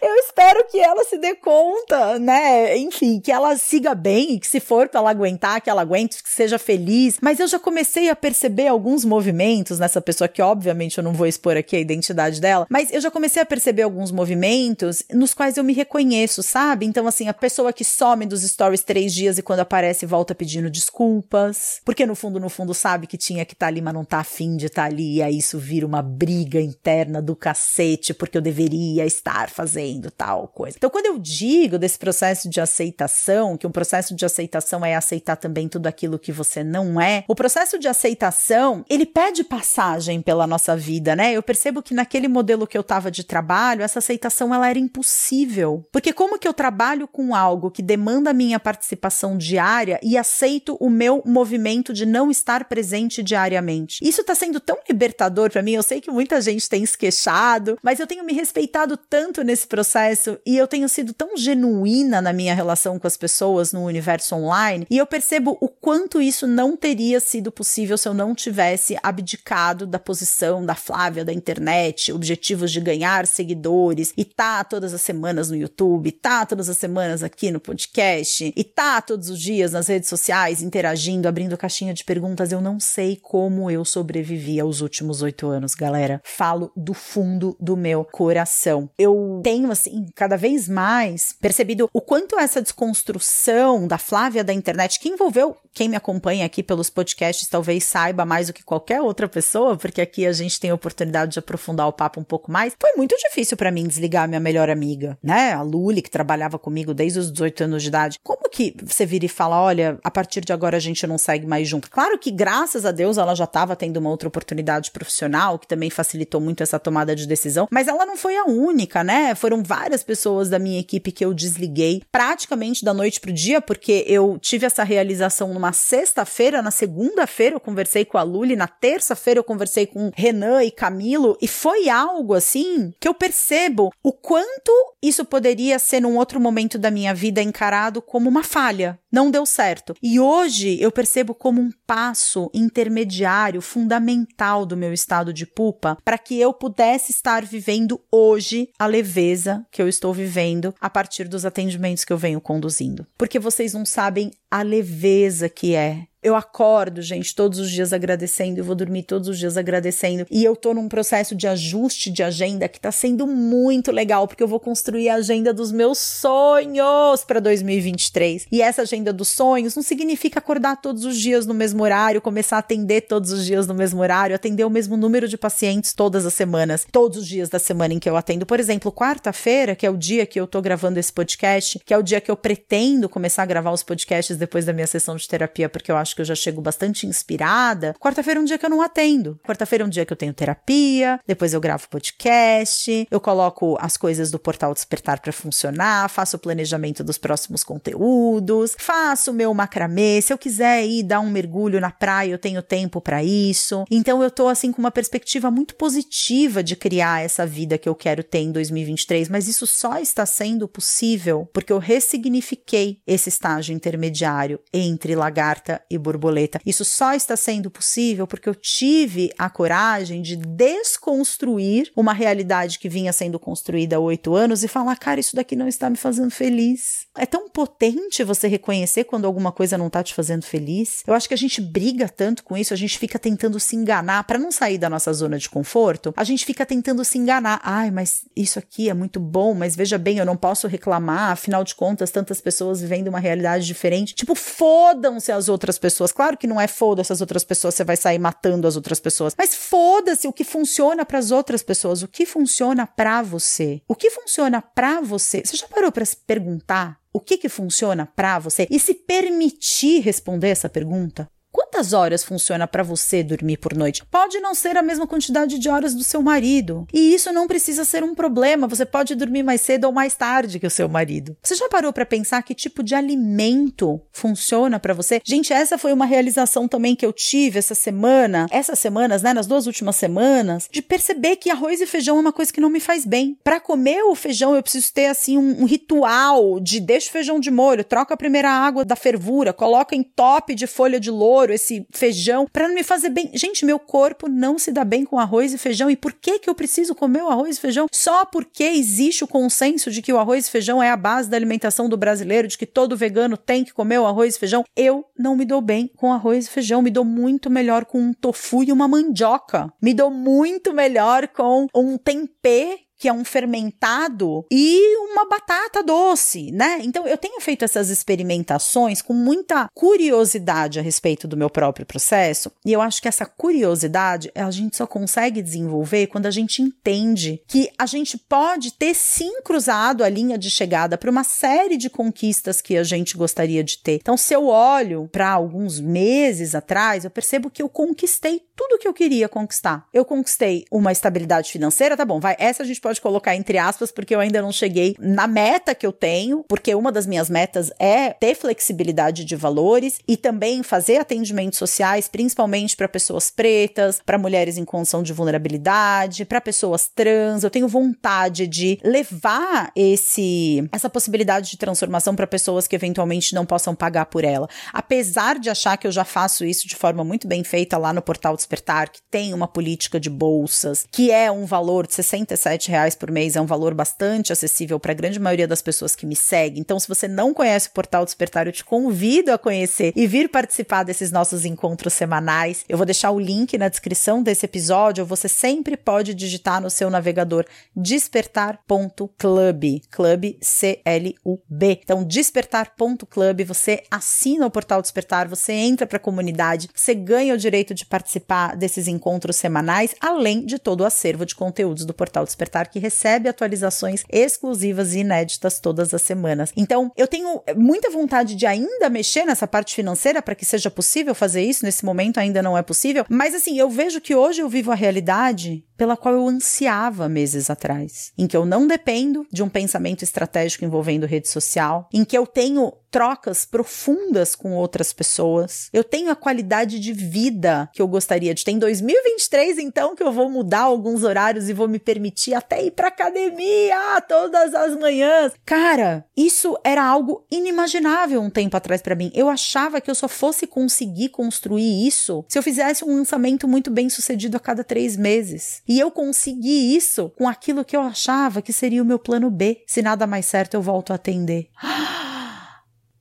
Eu 0.00 0.14
espero 0.16 0.66
que 0.70 0.78
ela 0.78 1.04
se 1.04 1.18
dê 1.18 1.34
conta, 1.34 2.18
né? 2.18 2.76
Enfim, 2.78 3.20
que 3.20 3.32
ela 3.32 3.56
siga 3.56 3.94
bem, 3.94 4.38
que 4.38 4.46
se 4.46 4.60
for 4.60 4.88
para 4.88 5.00
ela 5.00 5.10
aguentar, 5.10 5.60
que 5.60 5.70
ela 5.70 5.82
aguente, 5.82 6.22
que 6.22 6.30
seja 6.30 6.58
feliz. 6.58 7.18
Mas 7.20 7.40
eu 7.40 7.46
já 7.46 7.58
comecei 7.58 8.08
a 8.08 8.16
perceber 8.16 8.68
alguns 8.68 9.04
movimentos 9.04 9.78
nessa 9.78 10.00
pessoa, 10.00 10.28
que 10.28 10.42
obviamente 10.42 10.98
eu 10.98 11.04
não 11.04 11.12
vou 11.12 11.26
expor 11.26 11.56
aqui 11.56 11.76
a 11.76 11.80
identidade 11.80 12.40
dela, 12.40 12.66
mas 12.68 12.92
eu 12.92 13.00
já 13.00 13.10
comecei 13.10 13.42
a 13.42 13.46
perceber 13.46 13.82
alguns 13.82 14.10
movimentos 14.10 15.02
nos 15.12 15.34
quais 15.34 15.56
eu 15.56 15.64
me 15.64 15.72
reconheço, 15.72 16.42
sabe? 16.42 16.86
Então, 16.86 17.06
assim, 17.06 17.28
a 17.28 17.34
pessoa 17.34 17.72
que 17.72 17.84
some 17.84 18.26
dos 18.26 18.42
stories 18.42 18.82
três 18.82 19.14
dias 19.14 19.38
e 19.38 19.42
quando 19.42 19.60
aparece 19.60 20.06
volta 20.06 20.34
pedindo 20.34 20.70
desculpas, 20.70 21.80
porque 21.84 22.06
no 22.06 22.14
fundo, 22.14 22.40
no 22.40 22.48
fundo, 22.48 22.74
sabe 22.74 23.06
que 23.06 23.16
tinha 23.16 23.44
que 23.44 23.52
estar 23.52 23.66
tá 23.66 23.68
ali, 23.68 23.80
mas 23.80 23.94
não 23.94 24.04
tá 24.04 24.18
afim 24.18 24.56
de 24.56 24.66
estar 24.66 24.82
tá 24.82 24.88
ali, 24.88 25.16
e 25.16 25.22
aí 25.22 25.38
isso 25.38 25.58
vira 25.58 25.86
uma 25.86 26.02
briga 26.02 26.60
interna 26.60 27.20
do 27.20 27.36
cacete, 27.36 28.14
porque 28.14 28.36
eu 28.36 28.42
deveria 28.42 29.04
estar 29.04 29.48
fazendo, 29.50 29.65
tá? 30.10 30.26
tal 30.26 30.48
coisa. 30.48 30.76
Então, 30.76 30.90
quando 30.90 31.06
eu 31.06 31.18
digo 31.18 31.78
desse 31.78 31.96
processo 31.98 32.50
de 32.50 32.60
aceitação, 32.60 33.56
que 33.56 33.66
um 33.66 33.70
processo 33.70 34.14
de 34.14 34.24
aceitação 34.24 34.84
é 34.84 34.96
aceitar 34.96 35.36
também 35.36 35.68
tudo 35.68 35.86
aquilo 35.86 36.18
que 36.18 36.32
você 36.32 36.64
não 36.64 37.00
é, 37.00 37.24
o 37.28 37.34
processo 37.34 37.78
de 37.78 37.86
aceitação, 37.86 38.84
ele 38.90 39.06
pede 39.06 39.44
passagem 39.44 40.20
pela 40.20 40.46
nossa 40.46 40.76
vida, 40.76 41.14
né? 41.14 41.32
Eu 41.32 41.42
percebo 41.42 41.80
que 41.80 41.94
naquele 41.94 42.26
modelo 42.26 42.66
que 42.66 42.76
eu 42.76 42.82
tava 42.82 43.08
de 43.08 43.22
trabalho, 43.22 43.82
essa 43.82 44.00
aceitação 44.00 44.52
ela 44.52 44.68
era 44.68 44.78
impossível. 44.78 45.86
Porque 45.92 46.12
como 46.12 46.38
que 46.38 46.48
eu 46.48 46.52
trabalho 46.52 47.06
com 47.06 47.32
algo 47.32 47.70
que 47.70 47.82
demanda 47.82 48.30
a 48.30 48.34
minha 48.34 48.58
participação 48.58 49.38
diária 49.38 50.00
e 50.02 50.18
aceito 50.18 50.76
o 50.80 50.90
meu 50.90 51.22
movimento 51.24 51.92
de 51.92 52.04
não 52.04 52.32
estar 52.32 52.64
presente 52.64 53.22
diariamente? 53.22 54.00
Isso 54.02 54.24
tá 54.24 54.34
sendo 54.34 54.58
tão 54.58 54.78
libertador 54.88 55.50
para 55.50 55.62
mim. 55.62 55.72
Eu 55.72 55.82
sei 55.84 56.00
que 56.00 56.10
muita 56.10 56.40
gente 56.40 56.68
tem 56.68 56.84
se 56.84 56.98
queixado, 56.98 57.78
mas 57.80 58.00
eu 58.00 58.06
tenho 58.08 58.24
me 58.24 58.32
respeitado 58.32 58.96
tanto 58.96 59.42
nesse 59.44 59.55
processo 59.64 60.36
e 60.44 60.56
eu 60.56 60.66
tenho 60.66 60.88
sido 60.88 61.12
tão 61.12 61.36
genuína 61.36 62.20
na 62.20 62.32
minha 62.32 62.52
relação 62.52 62.98
com 62.98 63.06
as 63.06 63.16
pessoas 63.16 63.72
no 63.72 63.84
universo 63.84 64.34
online 64.34 64.84
e 64.90 64.98
eu 64.98 65.06
percebo 65.06 65.56
o 65.60 65.68
quanto 65.68 66.20
isso 66.20 66.48
não 66.48 66.76
teria 66.76 67.20
sido 67.20 67.52
possível 67.52 67.96
se 67.96 68.08
eu 68.08 68.14
não 68.14 68.34
tivesse 68.34 68.96
abdicado 69.00 69.86
da 69.86 70.00
posição 70.00 70.66
da 70.66 70.74
Flávia 70.74 71.24
da 71.24 71.32
internet, 71.32 72.12
objetivos 72.12 72.72
de 72.72 72.80
ganhar 72.80 73.24
seguidores 73.26 74.12
e 74.16 74.24
tá 74.24 74.64
todas 74.64 74.92
as 74.92 75.02
semanas 75.02 75.48
no 75.48 75.56
YouTube, 75.56 76.10
tá 76.10 76.44
todas 76.44 76.68
as 76.68 76.76
semanas 76.76 77.22
aqui 77.22 77.52
no 77.52 77.60
podcast 77.60 78.52
e 78.56 78.64
tá 78.64 79.00
todos 79.00 79.30
os 79.30 79.40
dias 79.40 79.72
nas 79.72 79.86
redes 79.86 80.08
sociais 80.08 80.62
interagindo, 80.62 81.28
abrindo 81.28 81.56
caixinha 81.56 81.94
de 81.94 82.02
perguntas. 82.02 82.50
Eu 82.50 82.60
não 82.60 82.80
sei 82.80 83.16
como 83.16 83.70
eu 83.70 83.84
sobrevivi 83.84 84.58
aos 84.58 84.80
últimos 84.80 85.22
oito 85.22 85.46
anos, 85.46 85.74
galera. 85.74 86.20
Falo 86.24 86.72
do 86.76 86.94
fundo 86.94 87.56
do 87.60 87.76
meu 87.76 88.04
coração. 88.04 88.88
Eu 88.98 89.40
tenho, 89.46 89.70
assim, 89.70 90.06
cada 90.12 90.36
vez 90.36 90.68
mais 90.68 91.32
percebido 91.32 91.88
o 91.92 92.00
quanto 92.00 92.36
essa 92.36 92.60
desconstrução 92.60 93.86
da 93.86 93.96
Flávia 93.96 94.42
da 94.42 94.52
internet, 94.52 94.98
que 94.98 95.08
envolveu 95.08 95.56
quem 95.76 95.90
me 95.90 95.96
acompanha 95.96 96.46
aqui 96.46 96.62
pelos 96.62 96.88
podcasts, 96.88 97.46
talvez 97.48 97.84
saiba 97.84 98.24
mais 98.24 98.46
do 98.46 98.54
que 98.54 98.64
qualquer 98.64 99.02
outra 99.02 99.28
pessoa, 99.28 99.76
porque 99.76 100.00
aqui 100.00 100.26
a 100.26 100.32
gente 100.32 100.58
tem 100.58 100.70
a 100.70 100.74
oportunidade 100.74 101.32
de 101.32 101.38
aprofundar 101.38 101.86
o 101.86 101.92
papo 101.92 102.18
um 102.18 102.24
pouco 102.24 102.50
mais. 102.50 102.72
Foi 102.80 102.94
muito 102.96 103.14
difícil 103.18 103.58
para 103.58 103.70
mim 103.70 103.86
desligar 103.86 104.26
minha 104.26 104.40
melhor 104.40 104.70
amiga, 104.70 105.18
né? 105.22 105.52
A 105.52 105.60
Luli, 105.60 106.00
que 106.00 106.10
trabalhava 106.10 106.58
comigo 106.58 106.94
desde 106.94 107.18
os 107.18 107.30
18 107.30 107.64
anos 107.64 107.82
de 107.82 107.88
idade. 107.90 108.18
Como 108.24 108.48
que 108.48 108.74
você 108.82 109.04
vira 109.04 109.26
e 109.26 109.28
fala, 109.28 109.60
olha, 109.60 109.98
a 110.02 110.10
partir 110.10 110.40
de 110.40 110.50
agora 110.50 110.78
a 110.78 110.80
gente 110.80 111.06
não 111.06 111.18
segue 111.18 111.46
mais 111.46 111.68
junto? 111.68 111.90
Claro 111.90 112.18
que, 112.18 112.30
graças 112.30 112.86
a 112.86 112.90
Deus, 112.90 113.18
ela 113.18 113.34
já 113.34 113.44
estava 113.44 113.76
tendo 113.76 113.98
uma 113.98 114.08
outra 114.08 114.28
oportunidade 114.28 114.90
profissional, 114.90 115.58
que 115.58 115.68
também 115.68 115.90
facilitou 115.90 116.40
muito 116.40 116.62
essa 116.62 116.78
tomada 116.78 117.14
de 117.14 117.26
decisão, 117.26 117.68
mas 117.70 117.86
ela 117.86 118.06
não 118.06 118.16
foi 118.16 118.34
a 118.34 118.46
única, 118.46 119.04
né? 119.04 119.34
Foram 119.34 119.62
várias 119.62 120.02
pessoas 120.02 120.48
da 120.48 120.58
minha 120.58 120.80
equipe 120.80 121.12
que 121.12 121.22
eu 121.22 121.34
desliguei 121.34 122.02
praticamente 122.10 122.82
da 122.82 122.94
noite 122.94 123.20
pro 123.20 123.30
dia, 123.30 123.60
porque 123.60 124.06
eu 124.06 124.38
tive 124.40 124.64
essa 124.64 124.82
realização 124.82 125.52
numa 125.52 125.65
sexta-feira, 125.72 126.62
na 126.62 126.70
segunda-feira 126.70 127.56
eu 127.56 127.60
conversei 127.60 128.04
com 128.04 128.18
a 128.18 128.22
Luli, 128.22 128.56
na 128.56 128.66
terça-feira 128.68 129.38
eu 129.38 129.44
conversei 129.44 129.86
com 129.86 130.10
Renan 130.14 130.62
e 130.62 130.70
Camilo, 130.70 131.36
e 131.40 131.48
foi 131.48 131.88
algo 131.88 132.34
assim 132.34 132.92
que 133.00 133.08
eu 133.08 133.14
percebo 133.14 133.92
o 134.02 134.12
quanto 134.12 134.72
isso 135.02 135.24
poderia 135.24 135.78
ser 135.78 136.00
num 136.00 136.16
outro 136.16 136.40
momento 136.40 136.78
da 136.78 136.90
minha 136.90 137.14
vida 137.14 137.40
encarado 137.42 138.02
como 138.02 138.28
uma 138.28 138.42
falha. 138.42 138.98
Não 139.10 139.30
deu 139.30 139.46
certo. 139.46 139.94
E 140.02 140.20
hoje 140.20 140.78
eu 140.80 140.92
percebo 140.92 141.34
como 141.34 141.60
um 141.60 141.70
passo 141.86 142.50
intermediário 142.52 143.62
fundamental 143.62 144.66
do 144.66 144.76
meu 144.76 144.92
estado 144.92 145.32
de 145.32 145.46
pupa 145.46 145.96
para 146.04 146.18
que 146.18 146.38
eu 146.38 146.52
pudesse 146.52 147.12
estar 147.12 147.44
vivendo 147.44 148.00
hoje 148.10 148.68
a 148.78 148.86
leveza 148.86 149.64
que 149.70 149.80
eu 149.80 149.88
estou 149.88 150.12
vivendo 150.12 150.74
a 150.80 150.90
partir 150.90 151.28
dos 151.28 151.46
atendimentos 151.46 152.04
que 152.04 152.12
eu 152.12 152.18
venho 152.18 152.40
conduzindo. 152.40 153.06
Porque 153.16 153.38
vocês 153.38 153.72
não 153.72 153.86
sabem 153.86 154.30
a 154.50 154.62
leveza 154.62 155.48
que 155.56 155.74
é 155.74 156.06
eu 156.26 156.34
acordo, 156.34 157.00
gente, 157.00 157.32
todos 157.36 157.60
os 157.60 157.70
dias 157.70 157.92
agradecendo, 157.92 158.58
eu 158.58 158.64
vou 158.64 158.74
dormir 158.74 159.04
todos 159.04 159.28
os 159.28 159.38
dias 159.38 159.56
agradecendo. 159.56 160.26
E 160.28 160.42
eu 160.42 160.56
tô 160.56 160.74
num 160.74 160.88
processo 160.88 161.36
de 161.36 161.46
ajuste 161.46 162.10
de 162.10 162.20
agenda 162.20 162.66
que 162.66 162.80
tá 162.80 162.90
sendo 162.90 163.28
muito 163.28 163.92
legal, 163.92 164.26
porque 164.26 164.42
eu 164.42 164.48
vou 164.48 164.58
construir 164.58 165.08
a 165.08 165.14
agenda 165.14 165.54
dos 165.54 165.70
meus 165.70 165.98
sonhos 165.98 167.24
para 167.24 167.38
2023. 167.38 168.48
E 168.50 168.60
essa 168.60 168.82
agenda 168.82 169.12
dos 169.12 169.28
sonhos 169.28 169.76
não 169.76 169.84
significa 169.84 170.40
acordar 170.40 170.82
todos 170.82 171.04
os 171.04 171.16
dias 171.16 171.46
no 171.46 171.54
mesmo 171.54 171.84
horário, 171.84 172.20
começar 172.20 172.56
a 172.56 172.58
atender 172.58 173.02
todos 173.02 173.30
os 173.30 173.46
dias 173.46 173.68
no 173.68 173.74
mesmo 173.74 174.00
horário, 174.00 174.34
atender 174.34 174.64
o 174.64 174.70
mesmo 174.70 174.96
número 174.96 175.28
de 175.28 175.38
pacientes 175.38 175.92
todas 175.92 176.26
as 176.26 176.34
semanas, 176.34 176.84
todos 176.90 177.18
os 177.18 177.28
dias 177.28 177.48
da 177.48 177.60
semana 177.60 177.94
em 177.94 178.00
que 178.00 178.10
eu 178.10 178.16
atendo. 178.16 178.44
Por 178.44 178.58
exemplo, 178.58 178.90
quarta-feira, 178.90 179.76
que 179.76 179.86
é 179.86 179.90
o 179.90 179.96
dia 179.96 180.26
que 180.26 180.40
eu 180.40 180.48
tô 180.48 180.60
gravando 180.60 180.98
esse 180.98 181.12
podcast, 181.12 181.78
que 181.86 181.94
é 181.94 181.98
o 181.98 182.02
dia 182.02 182.20
que 182.20 182.32
eu 182.32 182.36
pretendo 182.36 183.08
começar 183.08 183.44
a 183.44 183.46
gravar 183.46 183.70
os 183.70 183.84
podcasts 183.84 184.36
depois 184.36 184.64
da 184.64 184.72
minha 184.72 184.88
sessão 184.88 185.14
de 185.14 185.28
terapia, 185.28 185.68
porque 185.68 185.92
eu 185.92 185.96
acho 185.96 186.15
que 186.16 186.22
eu 186.22 186.26
já 186.26 186.34
chego 186.34 186.60
bastante 186.60 187.06
inspirada. 187.06 187.94
Quarta-feira 188.00 188.40
é 188.40 188.42
um 188.42 188.46
dia 188.46 188.58
que 188.58 188.66
eu 188.66 188.70
não 188.70 188.82
atendo. 188.82 189.38
Quarta-feira 189.46 189.84
é 189.84 189.86
um 189.86 189.90
dia 189.90 190.04
que 190.04 190.12
eu 190.12 190.16
tenho 190.16 190.32
terapia, 190.32 191.20
depois 191.26 191.52
eu 191.52 191.60
gravo 191.60 191.88
podcast, 191.88 193.06
eu 193.10 193.20
coloco 193.20 193.76
as 193.80 193.96
coisas 193.96 194.30
do 194.30 194.38
portal 194.38 194.72
Despertar 194.74 195.20
para 195.20 195.32
funcionar, 195.32 196.08
faço 196.08 196.36
o 196.36 196.40
planejamento 196.40 197.04
dos 197.04 197.18
próximos 197.18 197.62
conteúdos, 197.62 198.74
faço 198.78 199.30
o 199.30 199.34
meu 199.34 199.52
macramê. 199.54 200.20
Se 200.20 200.32
eu 200.32 200.38
quiser 200.38 200.84
ir 200.84 201.02
dar 201.02 201.20
um 201.20 201.30
mergulho 201.30 201.80
na 201.80 201.90
praia, 201.90 202.32
eu 202.32 202.38
tenho 202.38 202.62
tempo 202.62 203.00
para 203.00 203.22
isso. 203.22 203.84
Então 203.90 204.22
eu 204.22 204.30
tô 204.30 204.48
assim 204.48 204.72
com 204.72 204.78
uma 204.80 204.90
perspectiva 204.90 205.50
muito 205.50 205.74
positiva 205.74 206.62
de 206.62 206.74
criar 206.74 207.24
essa 207.24 207.46
vida 207.46 207.78
que 207.78 207.88
eu 207.88 207.94
quero 207.94 208.22
ter 208.22 208.38
em 208.38 208.52
2023, 208.52 209.28
mas 209.28 209.48
isso 209.48 209.66
só 209.66 209.98
está 209.98 210.24
sendo 210.24 210.66
possível 210.66 211.48
porque 211.52 211.72
eu 211.72 211.78
ressignifiquei 211.78 213.00
esse 213.06 213.28
estágio 213.28 213.74
intermediário 213.74 214.60
entre 214.72 215.14
lagarta 215.14 215.82
e 215.90 215.98
borboleta. 216.06 216.60
Isso 216.64 216.84
só 216.84 217.12
está 217.14 217.36
sendo 217.36 217.70
possível 217.70 218.26
porque 218.26 218.48
eu 218.48 218.54
tive 218.54 219.32
a 219.36 219.50
coragem 219.50 220.22
de 220.22 220.36
desconstruir 220.36 221.90
uma 221.96 222.12
realidade 222.12 222.78
que 222.78 222.88
vinha 222.88 223.12
sendo 223.12 223.38
construída 223.38 223.96
há 223.96 223.98
oito 223.98 224.34
anos 224.34 224.62
e 224.62 224.68
falar, 224.68 224.96
cara, 224.96 225.18
isso 225.18 225.34
daqui 225.34 225.56
não 225.56 225.66
está 225.66 225.90
me 225.90 225.96
fazendo 225.96 226.30
feliz. 226.30 227.06
É 227.16 227.26
tão 227.26 227.48
potente 227.48 228.22
você 228.22 228.46
reconhecer 228.46 229.04
quando 229.04 229.24
alguma 229.24 229.50
coisa 229.50 229.76
não 229.76 229.88
está 229.88 230.02
te 230.02 230.14
fazendo 230.14 230.44
feliz. 230.44 231.02
Eu 231.06 231.14
acho 231.14 231.26
que 231.26 231.34
a 231.34 231.38
gente 231.38 231.60
briga 231.60 232.08
tanto 232.08 232.44
com 232.44 232.56
isso, 232.56 232.72
a 232.72 232.76
gente 232.76 232.98
fica 232.98 233.18
tentando 233.18 233.58
se 233.58 233.74
enganar 233.74 234.24
para 234.24 234.38
não 234.38 234.52
sair 234.52 234.78
da 234.78 234.88
nossa 234.88 235.12
zona 235.12 235.38
de 235.38 235.48
conforto. 235.48 236.14
A 236.16 236.24
gente 236.24 236.44
fica 236.44 236.64
tentando 236.64 237.04
se 237.04 237.18
enganar. 237.18 237.60
Ai, 237.64 237.90
mas 237.90 238.26
isso 238.36 238.58
aqui 238.58 238.88
é 238.88 238.94
muito 238.94 239.18
bom, 239.18 239.54
mas 239.54 239.74
veja 239.74 239.98
bem, 239.98 240.18
eu 240.18 240.26
não 240.26 240.36
posso 240.36 240.68
reclamar, 240.68 241.32
afinal 241.32 241.64
de 241.64 241.74
contas, 241.74 242.10
tantas 242.10 242.40
pessoas 242.40 242.80
vivendo 242.80 243.08
uma 243.08 243.18
realidade 243.18 243.66
diferente. 243.66 244.14
Tipo, 244.14 244.34
fodam-se 244.34 245.32
as 245.32 245.48
outras 245.48 245.78
pessoas 245.78 245.85
pessoas. 245.86 246.10
Claro 246.10 246.36
que 246.36 246.48
não 246.48 246.60
é 246.60 246.66
foda-se 246.66 247.12
as 247.12 247.20
outras 247.20 247.44
pessoas, 247.44 247.76
você 247.76 247.84
vai 247.84 247.96
sair 247.96 248.18
matando 248.18 248.66
as 248.66 248.74
outras 248.74 248.98
pessoas. 248.98 249.34
Mas 249.38 249.54
foda-se 249.54 250.26
o 250.26 250.32
que 250.32 250.42
funciona 250.42 251.06
para 251.06 251.18
as 251.18 251.30
outras 251.30 251.62
pessoas, 251.62 252.02
o 252.02 252.08
que 252.08 252.26
funciona 252.26 252.86
para 252.86 253.22
você. 253.22 253.80
O 253.86 253.94
que 253.94 254.10
funciona 254.10 254.60
para 254.60 255.00
você? 255.00 255.42
Você 255.44 255.56
já 255.56 255.68
parou 255.68 255.92
para 255.92 256.04
se 256.04 256.16
perguntar 256.16 256.98
o 257.12 257.20
que 257.20 257.38
que 257.38 257.48
funciona 257.48 258.04
para 258.04 258.40
você 258.40 258.66
e 258.68 258.78
se 258.80 258.92
permitir 258.92 260.00
responder 260.00 260.48
essa 260.48 260.68
pergunta? 260.68 261.28
Quantas 261.66 261.92
horas 261.92 262.22
funciona 262.22 262.64
para 262.64 262.84
você 262.84 263.24
dormir 263.24 263.56
por 263.56 263.74
noite? 263.74 264.04
Pode 264.06 264.38
não 264.38 264.54
ser 264.54 264.76
a 264.76 264.82
mesma 264.82 265.04
quantidade 265.04 265.58
de 265.58 265.68
horas 265.68 265.94
do 265.94 266.04
seu 266.04 266.22
marido. 266.22 266.86
E 266.92 267.12
isso 267.12 267.32
não 267.32 267.48
precisa 267.48 267.84
ser 267.84 268.04
um 268.04 268.14
problema. 268.14 268.68
Você 268.68 268.86
pode 268.86 269.16
dormir 269.16 269.42
mais 269.42 269.62
cedo 269.62 269.84
ou 269.84 269.92
mais 269.92 270.14
tarde 270.14 270.60
que 270.60 270.66
o 270.66 270.70
seu 270.70 270.88
marido. 270.88 271.36
Você 271.42 271.56
já 271.56 271.68
parou 271.68 271.92
para 271.92 272.06
pensar 272.06 272.40
que 272.44 272.54
tipo 272.54 272.84
de 272.84 272.94
alimento 272.94 274.00
funciona 274.12 274.78
para 274.78 274.94
você? 274.94 275.20
Gente, 275.24 275.52
essa 275.52 275.76
foi 275.76 275.92
uma 275.92 276.06
realização 276.06 276.68
também 276.68 276.94
que 276.94 277.04
eu 277.04 277.12
tive 277.12 277.58
essa 277.58 277.74
semana, 277.74 278.46
essas 278.52 278.78
semanas, 278.78 279.20
né, 279.20 279.34
nas 279.34 279.48
duas 279.48 279.66
últimas 279.66 279.96
semanas, 279.96 280.68
de 280.70 280.80
perceber 280.80 281.34
que 281.34 281.50
arroz 281.50 281.80
e 281.80 281.86
feijão 281.86 282.16
é 282.18 282.20
uma 282.20 282.32
coisa 282.32 282.52
que 282.52 282.60
não 282.60 282.70
me 282.70 282.78
faz 282.78 283.04
bem. 283.04 283.36
Para 283.42 283.58
comer 283.58 284.04
o 284.04 284.14
feijão, 284.14 284.54
eu 284.54 284.62
preciso 284.62 284.92
ter 284.94 285.06
assim 285.06 285.36
um, 285.36 285.62
um 285.62 285.64
ritual 285.64 286.60
de 286.60 286.78
deixa 286.78 287.08
o 287.08 287.12
feijão 287.12 287.40
de 287.40 287.50
molho, 287.50 287.82
troca 287.82 288.14
a 288.14 288.16
primeira 288.16 288.50
água 288.50 288.84
da 288.84 288.94
fervura, 288.94 289.52
coloca 289.52 289.96
em 289.96 290.04
top 290.04 290.54
de 290.54 290.68
folha 290.68 291.00
de 291.00 291.10
louro 291.10 291.55
esse 291.56 291.86
feijão, 291.90 292.46
para 292.50 292.68
não 292.68 292.74
me 292.74 292.82
fazer 292.82 293.10
bem. 293.10 293.30
Gente, 293.34 293.64
meu 293.64 293.78
corpo 293.78 294.28
não 294.28 294.58
se 294.58 294.70
dá 294.70 294.84
bem 294.84 295.04
com 295.04 295.18
arroz 295.18 295.52
e 295.52 295.58
feijão. 295.58 295.90
E 295.90 295.96
por 295.96 296.12
que 296.12 296.38
que 296.38 296.48
eu 296.48 296.54
preciso 296.54 296.94
comer 296.94 297.22
o 297.22 297.28
arroz 297.28 297.56
e 297.56 297.60
feijão? 297.60 297.86
Só 297.92 298.24
porque 298.24 298.64
existe 298.64 299.24
o 299.24 299.28
consenso 299.28 299.90
de 299.90 300.00
que 300.00 300.12
o 300.12 300.18
arroz 300.18 300.46
e 300.46 300.50
feijão 300.50 300.82
é 300.82 300.90
a 300.90 300.96
base 300.96 301.28
da 301.28 301.36
alimentação 301.36 301.88
do 301.88 301.96
brasileiro, 301.96 302.48
de 302.48 302.56
que 302.56 302.66
todo 302.66 302.96
vegano 302.96 303.36
tem 303.36 303.64
que 303.64 303.74
comer 303.74 303.98
o 303.98 304.06
arroz 304.06 304.36
e 304.36 304.38
feijão. 304.38 304.64
Eu 304.76 305.04
não 305.18 305.36
me 305.36 305.44
dou 305.44 305.60
bem 305.60 305.90
com 305.96 306.12
arroz 306.12 306.46
e 306.46 306.50
feijão, 306.50 306.80
me 306.80 306.90
dou 306.90 307.04
muito 307.04 307.50
melhor 307.50 307.84
com 307.84 307.98
um 307.98 308.12
tofu 308.12 308.62
e 308.62 308.72
uma 308.72 308.86
mandioca. 308.86 309.72
Me 309.82 309.92
dou 309.92 310.10
muito 310.10 310.72
melhor 310.72 311.28
com 311.28 311.66
um 311.74 311.98
tempê 311.98 312.85
que 312.98 313.08
é 313.08 313.12
um 313.12 313.24
fermentado 313.24 314.44
e 314.50 314.96
uma 314.98 315.28
batata 315.28 315.82
doce, 315.82 316.50
né? 316.52 316.80
Então 316.82 317.06
eu 317.06 317.16
tenho 317.16 317.40
feito 317.40 317.64
essas 317.64 317.90
experimentações 317.90 319.02
com 319.02 319.12
muita 319.12 319.68
curiosidade 319.74 320.78
a 320.78 320.82
respeito 320.82 321.28
do 321.28 321.36
meu 321.36 321.50
próprio 321.50 321.86
processo, 321.86 322.50
e 322.64 322.72
eu 322.72 322.80
acho 322.80 323.00
que 323.00 323.08
essa 323.08 323.26
curiosidade 323.26 324.30
a 324.34 324.50
gente 324.50 324.76
só 324.76 324.86
consegue 324.86 325.42
desenvolver 325.42 326.06
quando 326.06 326.26
a 326.26 326.30
gente 326.30 326.62
entende 326.62 327.42
que 327.46 327.70
a 327.78 327.86
gente 327.86 328.18
pode 328.18 328.72
ter 328.72 328.94
sim 328.94 329.40
cruzado 329.42 330.02
a 330.02 330.08
linha 330.08 330.38
de 330.38 330.50
chegada 330.50 330.98
para 330.98 331.10
uma 331.10 331.24
série 331.24 331.76
de 331.76 331.90
conquistas 331.90 332.60
que 332.60 332.76
a 332.76 332.84
gente 332.84 333.16
gostaria 333.16 333.62
de 333.62 333.78
ter. 333.78 333.96
Então, 333.96 334.16
se 334.16 334.34
eu 334.34 334.46
olho 334.46 335.08
para 335.12 335.30
alguns 335.30 335.80
meses 335.80 336.54
atrás, 336.54 337.04
eu 337.04 337.10
percebo 337.10 337.50
que 337.50 337.62
eu 337.62 337.68
conquistei 337.68 338.42
tudo 338.56 338.78
que 338.78 338.88
eu 338.88 338.94
queria 338.94 339.28
conquistar. 339.28 339.86
Eu 339.92 340.04
conquistei 340.04 340.64
uma 340.70 340.90
estabilidade 340.90 341.52
financeira, 341.52 341.96
tá 341.96 342.04
bom, 342.04 342.18
vai, 342.18 342.34
essa 342.38 342.62
a 342.62 342.66
gente 342.66 342.80
pode 342.86 343.00
colocar 343.00 343.34
entre 343.34 343.58
aspas, 343.58 343.90
porque 343.90 344.14
eu 344.14 344.20
ainda 344.20 344.40
não 344.40 344.52
cheguei 344.52 344.94
na 345.00 345.26
meta 345.26 345.74
que 345.74 345.84
eu 345.84 345.90
tenho, 345.92 346.44
porque 346.48 346.72
uma 346.72 346.92
das 346.92 347.04
minhas 347.04 347.28
metas 347.28 347.72
é 347.80 348.10
ter 348.10 348.36
flexibilidade 348.36 349.24
de 349.24 349.34
valores 349.34 349.98
e 350.06 350.16
também 350.16 350.62
fazer 350.62 350.98
atendimentos 350.98 351.58
sociais, 351.58 352.06
principalmente 352.06 352.76
para 352.76 352.86
pessoas 352.86 353.28
pretas, 353.28 354.00
para 354.06 354.16
mulheres 354.16 354.56
em 354.56 354.64
condição 354.64 355.02
de 355.02 355.12
vulnerabilidade, 355.12 356.24
para 356.24 356.40
pessoas 356.40 356.88
trans. 356.94 357.42
Eu 357.42 357.50
tenho 357.50 357.66
vontade 357.66 358.46
de 358.46 358.78
levar 358.84 359.72
esse 359.74 360.68
essa 360.70 360.88
possibilidade 360.88 361.50
de 361.50 361.56
transformação 361.56 362.14
para 362.14 362.26
pessoas 362.26 362.68
que 362.68 362.76
eventualmente 362.76 363.34
não 363.34 363.44
possam 363.44 363.74
pagar 363.74 364.06
por 364.06 364.22
ela. 364.22 364.48
Apesar 364.72 365.40
de 365.40 365.50
achar 365.50 365.76
que 365.76 365.88
eu 365.88 365.92
já 365.92 366.04
faço 366.04 366.44
isso 366.44 366.68
de 366.68 366.76
forma 366.76 367.02
muito 367.02 367.26
bem 367.26 367.42
feita 367.42 367.76
lá 367.76 367.92
no 367.92 368.00
portal 368.00 368.36
Despertar, 368.36 368.90
que 368.90 369.00
tem 369.10 369.34
uma 369.34 369.48
política 369.48 369.98
de 369.98 370.08
bolsas, 370.08 370.86
que 370.92 371.10
é 371.10 371.32
um 371.32 371.46
valor 371.46 371.84
de 371.84 371.94
67 371.94 372.70
reais 372.76 372.94
por 372.94 373.10
mês, 373.10 373.36
é 373.36 373.40
um 373.40 373.46
valor 373.46 373.74
bastante 373.74 374.32
acessível 374.32 374.78
para 374.78 374.92
a 374.92 374.94
grande 374.94 375.18
maioria 375.18 375.48
das 375.48 375.62
pessoas 375.62 375.96
que 375.96 376.04
me 376.04 376.14
seguem. 376.14 376.60
Então, 376.60 376.78
se 376.78 376.86
você 376.86 377.08
não 377.08 377.32
conhece 377.32 377.68
o 377.68 377.72
portal 377.72 378.04
Despertar, 378.04 378.46
eu 378.46 378.52
te 378.52 378.64
convido 378.64 379.32
a 379.32 379.38
conhecer 379.38 379.92
e 379.96 380.06
vir 380.06 380.28
participar 380.28 380.82
desses 380.82 381.10
nossos 381.10 381.44
encontros 381.44 381.94
semanais. 381.94 382.64
Eu 382.68 382.76
vou 382.76 382.84
deixar 382.84 383.10
o 383.10 383.18
link 383.18 383.56
na 383.56 383.68
descrição 383.68 384.22
desse 384.22 384.44
episódio. 384.44 385.06
Você 385.06 385.28
sempre 385.28 385.76
pode 385.76 386.14
digitar 386.14 386.60
no 386.60 386.68
seu 386.68 386.90
navegador 386.90 387.46
despertar.club, 387.74 389.80
club 389.90 390.36
C 390.40 390.80
L 390.84 391.14
U 391.24 391.38
B. 391.48 391.80
Então, 391.82 392.04
despertar.club, 392.04 393.44
você 393.44 393.82
assina 393.90 394.46
o 394.46 394.50
portal 394.50 394.82
Despertar, 394.82 395.28
você 395.28 395.52
entra 395.52 395.86
para 395.86 395.96
a 395.96 396.00
comunidade, 396.00 396.68
você 396.74 396.94
ganha 396.94 397.34
o 397.34 397.38
direito 397.38 397.72
de 397.72 397.86
participar 397.86 398.56
desses 398.56 398.86
encontros 398.86 399.36
semanais, 399.36 399.94
além 400.00 400.44
de 400.44 400.58
todo 400.58 400.82
o 400.82 400.84
acervo 400.84 401.24
de 401.24 401.34
conteúdos 401.34 401.84
do 401.84 401.94
portal 401.94 402.24
Despertar 402.24 402.65
que 402.66 402.78
recebe 402.78 403.28
atualizações 403.28 404.04
exclusivas 404.10 404.94
e 404.94 405.00
inéditas 405.00 405.58
todas 405.60 405.92
as 405.94 406.02
semanas. 406.02 406.52
Então, 406.56 406.90
eu 406.96 407.06
tenho 407.06 407.42
muita 407.56 407.90
vontade 407.90 408.34
de 408.34 408.46
ainda 408.46 408.88
mexer 408.88 409.24
nessa 409.24 409.46
parte 409.46 409.74
financeira 409.74 410.20
para 410.20 410.34
que 410.34 410.44
seja 410.44 410.70
possível 410.70 411.14
fazer 411.14 411.42
isso. 411.42 411.64
Nesse 411.64 411.84
momento 411.84 412.18
ainda 412.18 412.42
não 412.42 412.56
é 412.56 412.62
possível, 412.62 413.04
mas 413.08 413.34
assim, 413.34 413.58
eu 413.58 413.68
vejo 413.70 414.00
que 414.00 414.14
hoje 414.14 414.40
eu 414.40 414.48
vivo 414.48 414.70
a 414.70 414.74
realidade 414.74 415.64
pela 415.76 415.96
qual 415.96 416.14
eu 416.14 416.28
ansiava 416.28 417.08
meses 417.08 417.50
atrás, 417.50 418.12
em 418.16 418.26
que 418.26 418.36
eu 418.36 418.44
não 418.44 418.66
dependo 418.66 419.26
de 419.32 419.42
um 419.42 419.48
pensamento 419.48 420.02
estratégico 420.02 420.64
envolvendo 420.64 421.06
rede 421.06 421.28
social, 421.28 421.88
em 421.92 422.04
que 422.04 422.16
eu 422.16 422.26
tenho 422.26 422.72
trocas 422.96 423.44
profundas 423.44 424.34
com 424.34 424.54
outras 424.54 424.90
pessoas, 424.90 425.68
eu 425.70 425.84
tenho 425.84 426.10
a 426.10 426.16
qualidade 426.16 426.80
de 426.80 426.94
vida 426.94 427.68
que 427.74 427.82
eu 427.82 427.86
gostaria 427.86 428.32
de 428.32 428.42
ter 428.42 428.52
em 428.52 428.58
2023, 428.58 429.58
então 429.58 429.94
que 429.94 430.02
eu 430.02 430.10
vou 430.10 430.30
mudar 430.30 430.62
alguns 430.62 431.02
horários 431.02 431.50
e 431.50 431.52
vou 431.52 431.68
me 431.68 431.78
permitir 431.78 432.32
até 432.32 432.64
ir 432.64 432.70
para 432.70 432.88
academia 432.88 434.00
todas 434.08 434.54
as 434.54 434.74
manhãs. 434.78 435.32
Cara, 435.44 436.06
isso 436.16 436.56
era 436.64 436.82
algo 436.82 437.26
inimaginável 437.30 438.22
um 438.22 438.30
tempo 438.30 438.56
atrás 438.56 438.80
para 438.80 438.94
mim. 438.94 439.12
Eu 439.14 439.28
achava 439.28 439.78
que 439.78 439.90
eu 439.90 439.94
só 439.94 440.08
fosse 440.08 440.46
conseguir 440.46 441.10
construir 441.10 441.86
isso 441.86 442.24
se 442.26 442.38
eu 442.38 442.42
fizesse 442.42 442.82
um 442.82 442.96
lançamento 442.96 443.46
muito 443.46 443.70
bem 443.70 443.90
sucedido 443.90 444.38
a 444.38 444.40
cada 444.40 444.64
três 444.64 444.96
meses. 444.96 445.60
E 445.68 445.78
eu 445.80 445.90
consegui 445.90 446.76
isso 446.76 447.10
com 447.10 447.28
aquilo 447.28 447.64
que 447.64 447.76
eu 447.76 447.80
achava 447.80 448.40
que 448.40 448.52
seria 448.52 448.82
o 448.82 448.86
meu 448.86 448.98
plano 448.98 449.30
B. 449.30 449.64
Se 449.66 449.82
nada 449.82 450.06
mais 450.06 450.26
certo, 450.26 450.54
eu 450.54 450.62
volto 450.62 450.92
a 450.92 450.96
atender. 450.96 451.50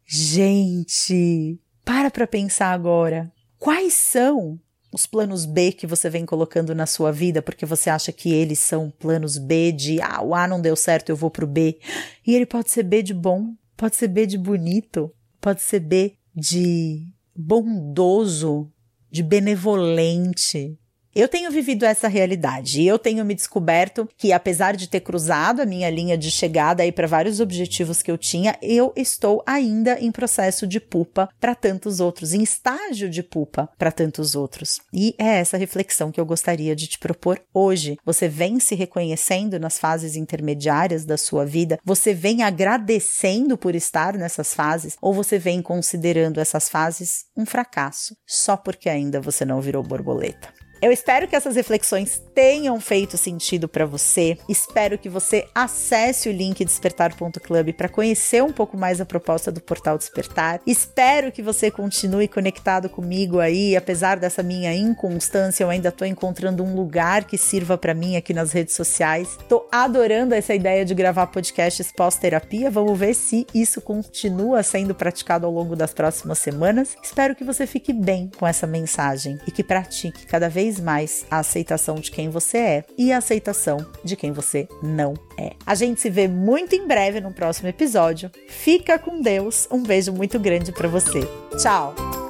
Gente, 0.05 1.59
para 1.83 2.09
para 2.09 2.25
pensar 2.25 2.71
agora. 2.71 3.31
Quais 3.57 3.93
são 3.93 4.59
os 4.95 5.05
planos 5.05 5.45
B 5.45 5.73
que 5.73 5.85
você 5.85 6.09
vem 6.09 6.25
colocando 6.25 6.73
na 6.73 6.85
sua 6.85 7.11
vida 7.11 7.41
porque 7.41 7.65
você 7.65 7.89
acha 7.89 8.11
que 8.11 8.31
eles 8.31 8.59
são 8.59 8.89
planos 8.89 9.37
B 9.37 9.71
de 9.71 10.01
ah, 10.01 10.21
o 10.21 10.33
A 10.33 10.47
não 10.47 10.61
deu 10.61 10.75
certo, 10.75 11.09
eu 11.09 11.15
vou 11.15 11.29
pro 11.29 11.45
B. 11.45 11.79
E 12.25 12.33
ele 12.33 12.45
pode 12.45 12.71
ser 12.71 12.83
B 12.83 13.03
de 13.03 13.13
bom, 13.13 13.53
pode 13.75 13.95
ser 13.95 14.07
B 14.07 14.25
de 14.25 14.37
bonito, 14.37 15.13
pode 15.41 15.61
ser 15.61 15.81
B 15.81 16.15
de 16.33 17.11
bondoso, 17.35 18.71
de 19.11 19.21
benevolente, 19.21 20.79
eu 21.15 21.29
tenho 21.29 21.49
vivido 21.49 21.85
essa 21.85 22.09
realidade 22.09 22.81
e 22.81 22.87
eu 22.87 22.99
tenho 22.99 23.23
me 23.23 23.33
descoberto 23.33 24.07
que, 24.17 24.33
apesar 24.33 24.75
de 24.75 24.89
ter 24.89 24.99
cruzado 24.99 25.61
a 25.61 25.65
minha 25.65 25.89
linha 25.89 26.17
de 26.17 26.29
chegada 26.29 26.83
aí 26.83 26.91
para 26.91 27.07
vários 27.07 27.39
objetivos 27.39 28.01
que 28.01 28.11
eu 28.11 28.17
tinha, 28.17 28.57
eu 28.61 28.91
estou 28.97 29.41
ainda 29.45 29.97
em 29.97 30.11
processo 30.11 30.67
de 30.67 30.79
pupa 30.79 31.29
para 31.39 31.55
tantos 31.55 32.01
outros, 32.01 32.33
em 32.33 32.43
estágio 32.43 33.09
de 33.09 33.23
pupa 33.23 33.69
para 33.77 33.93
tantos 33.93 34.35
outros. 34.35 34.81
E 34.91 35.15
é 35.17 35.39
essa 35.39 35.55
reflexão 35.55 36.11
que 36.11 36.19
eu 36.19 36.25
gostaria 36.25 36.75
de 36.75 36.85
te 36.85 36.99
propor 36.99 37.41
hoje. 37.53 37.97
Você 38.03 38.27
vem 38.27 38.59
se 38.59 38.75
reconhecendo 38.75 39.57
nas 39.57 39.79
fases 39.79 40.17
intermediárias 40.17 41.05
da 41.05 41.15
sua 41.15 41.45
vida? 41.45 41.79
Você 41.85 42.13
vem 42.13 42.43
agradecendo 42.43 43.57
por 43.57 43.73
estar 43.73 44.17
nessas 44.17 44.53
fases? 44.53 44.97
Ou 45.01 45.13
você 45.13 45.39
vem 45.39 45.61
considerando 45.61 46.41
essas 46.41 46.67
fases 46.67 47.25
um 47.37 47.45
fracasso 47.45 48.17
só 48.27 48.57
porque 48.57 48.89
ainda 48.89 49.21
você 49.21 49.45
não 49.45 49.61
virou 49.61 49.81
borboleta? 49.81 50.64
Eu 50.81 50.91
espero 50.91 51.27
que 51.27 51.35
essas 51.35 51.55
reflexões 51.55 52.21
tenham 52.33 52.79
feito 52.79 53.17
sentido 53.17 53.67
para 53.67 53.85
você. 53.85 54.37
Espero 54.47 54.97
que 54.97 55.09
você 55.09 55.47
acesse 55.55 56.29
o 56.29 56.31
link 56.31 56.63
despertar.club 56.63 57.73
para 57.73 57.89
conhecer 57.89 58.43
um 58.43 58.51
pouco 58.51 58.77
mais 58.77 58.99
a 58.99 59.05
proposta 59.05 59.51
do 59.51 59.61
Portal 59.61 59.97
Despertar. 59.97 60.59
Espero 60.67 61.31
que 61.31 61.41
você 61.41 61.71
continue 61.71 62.27
conectado 62.27 62.89
comigo 62.89 63.39
aí, 63.39 63.75
apesar 63.75 64.19
dessa 64.19 64.43
minha 64.43 64.73
inconstância, 64.73 65.63
eu 65.63 65.69
ainda 65.69 65.89
estou 65.89 66.05
encontrando 66.05 66.63
um 66.63 66.75
lugar 66.75 67.23
que 67.23 67.37
sirva 67.37 67.77
para 67.77 67.93
mim 67.93 68.15
aqui 68.17 68.33
nas 68.33 68.51
redes 68.51 68.75
sociais. 68.75 69.37
Tô 69.47 69.67
adorando 69.71 70.35
essa 70.35 70.53
ideia 70.53 70.83
de 70.83 70.93
gravar 70.93 71.27
podcasts 71.27 71.91
pós-terapia. 71.91 72.69
Vamos 72.69 72.97
ver 72.97 73.13
se 73.13 73.47
isso 73.53 73.81
continua 73.81 74.61
sendo 74.61 74.93
praticado 74.93 75.45
ao 75.45 75.51
longo 75.51 75.75
das 75.75 75.93
próximas 75.93 76.39
semanas. 76.39 76.97
Espero 77.01 77.35
que 77.35 77.43
você 77.43 77.65
fique 77.65 77.93
bem 77.93 78.29
com 78.37 78.45
essa 78.45 78.67
mensagem 78.67 79.39
e 79.47 79.51
que 79.51 79.63
pratique 79.63 80.25
cada 80.25 80.49
vez 80.49 80.74
vez 80.75 80.79
mais 80.79 81.25
a 81.29 81.39
aceitação 81.39 81.95
de 81.95 82.11
quem 82.11 82.29
você 82.29 82.57
é 82.57 82.85
e 82.97 83.11
a 83.11 83.17
aceitação 83.17 83.85
de 84.03 84.15
quem 84.15 84.31
você 84.31 84.67
não 84.81 85.13
é. 85.37 85.53
A 85.65 85.75
gente 85.75 86.01
se 86.01 86.09
vê 86.09 86.27
muito 86.27 86.75
em 86.75 86.87
breve 86.87 87.21
no 87.21 87.33
próximo 87.33 87.69
episódio. 87.69 88.31
Fica 88.47 88.97
com 88.97 89.21
Deus. 89.21 89.67
Um 89.71 89.83
beijo 89.83 90.11
muito 90.11 90.39
grande 90.39 90.71
para 90.71 90.87
você. 90.87 91.21
Tchau. 91.61 92.24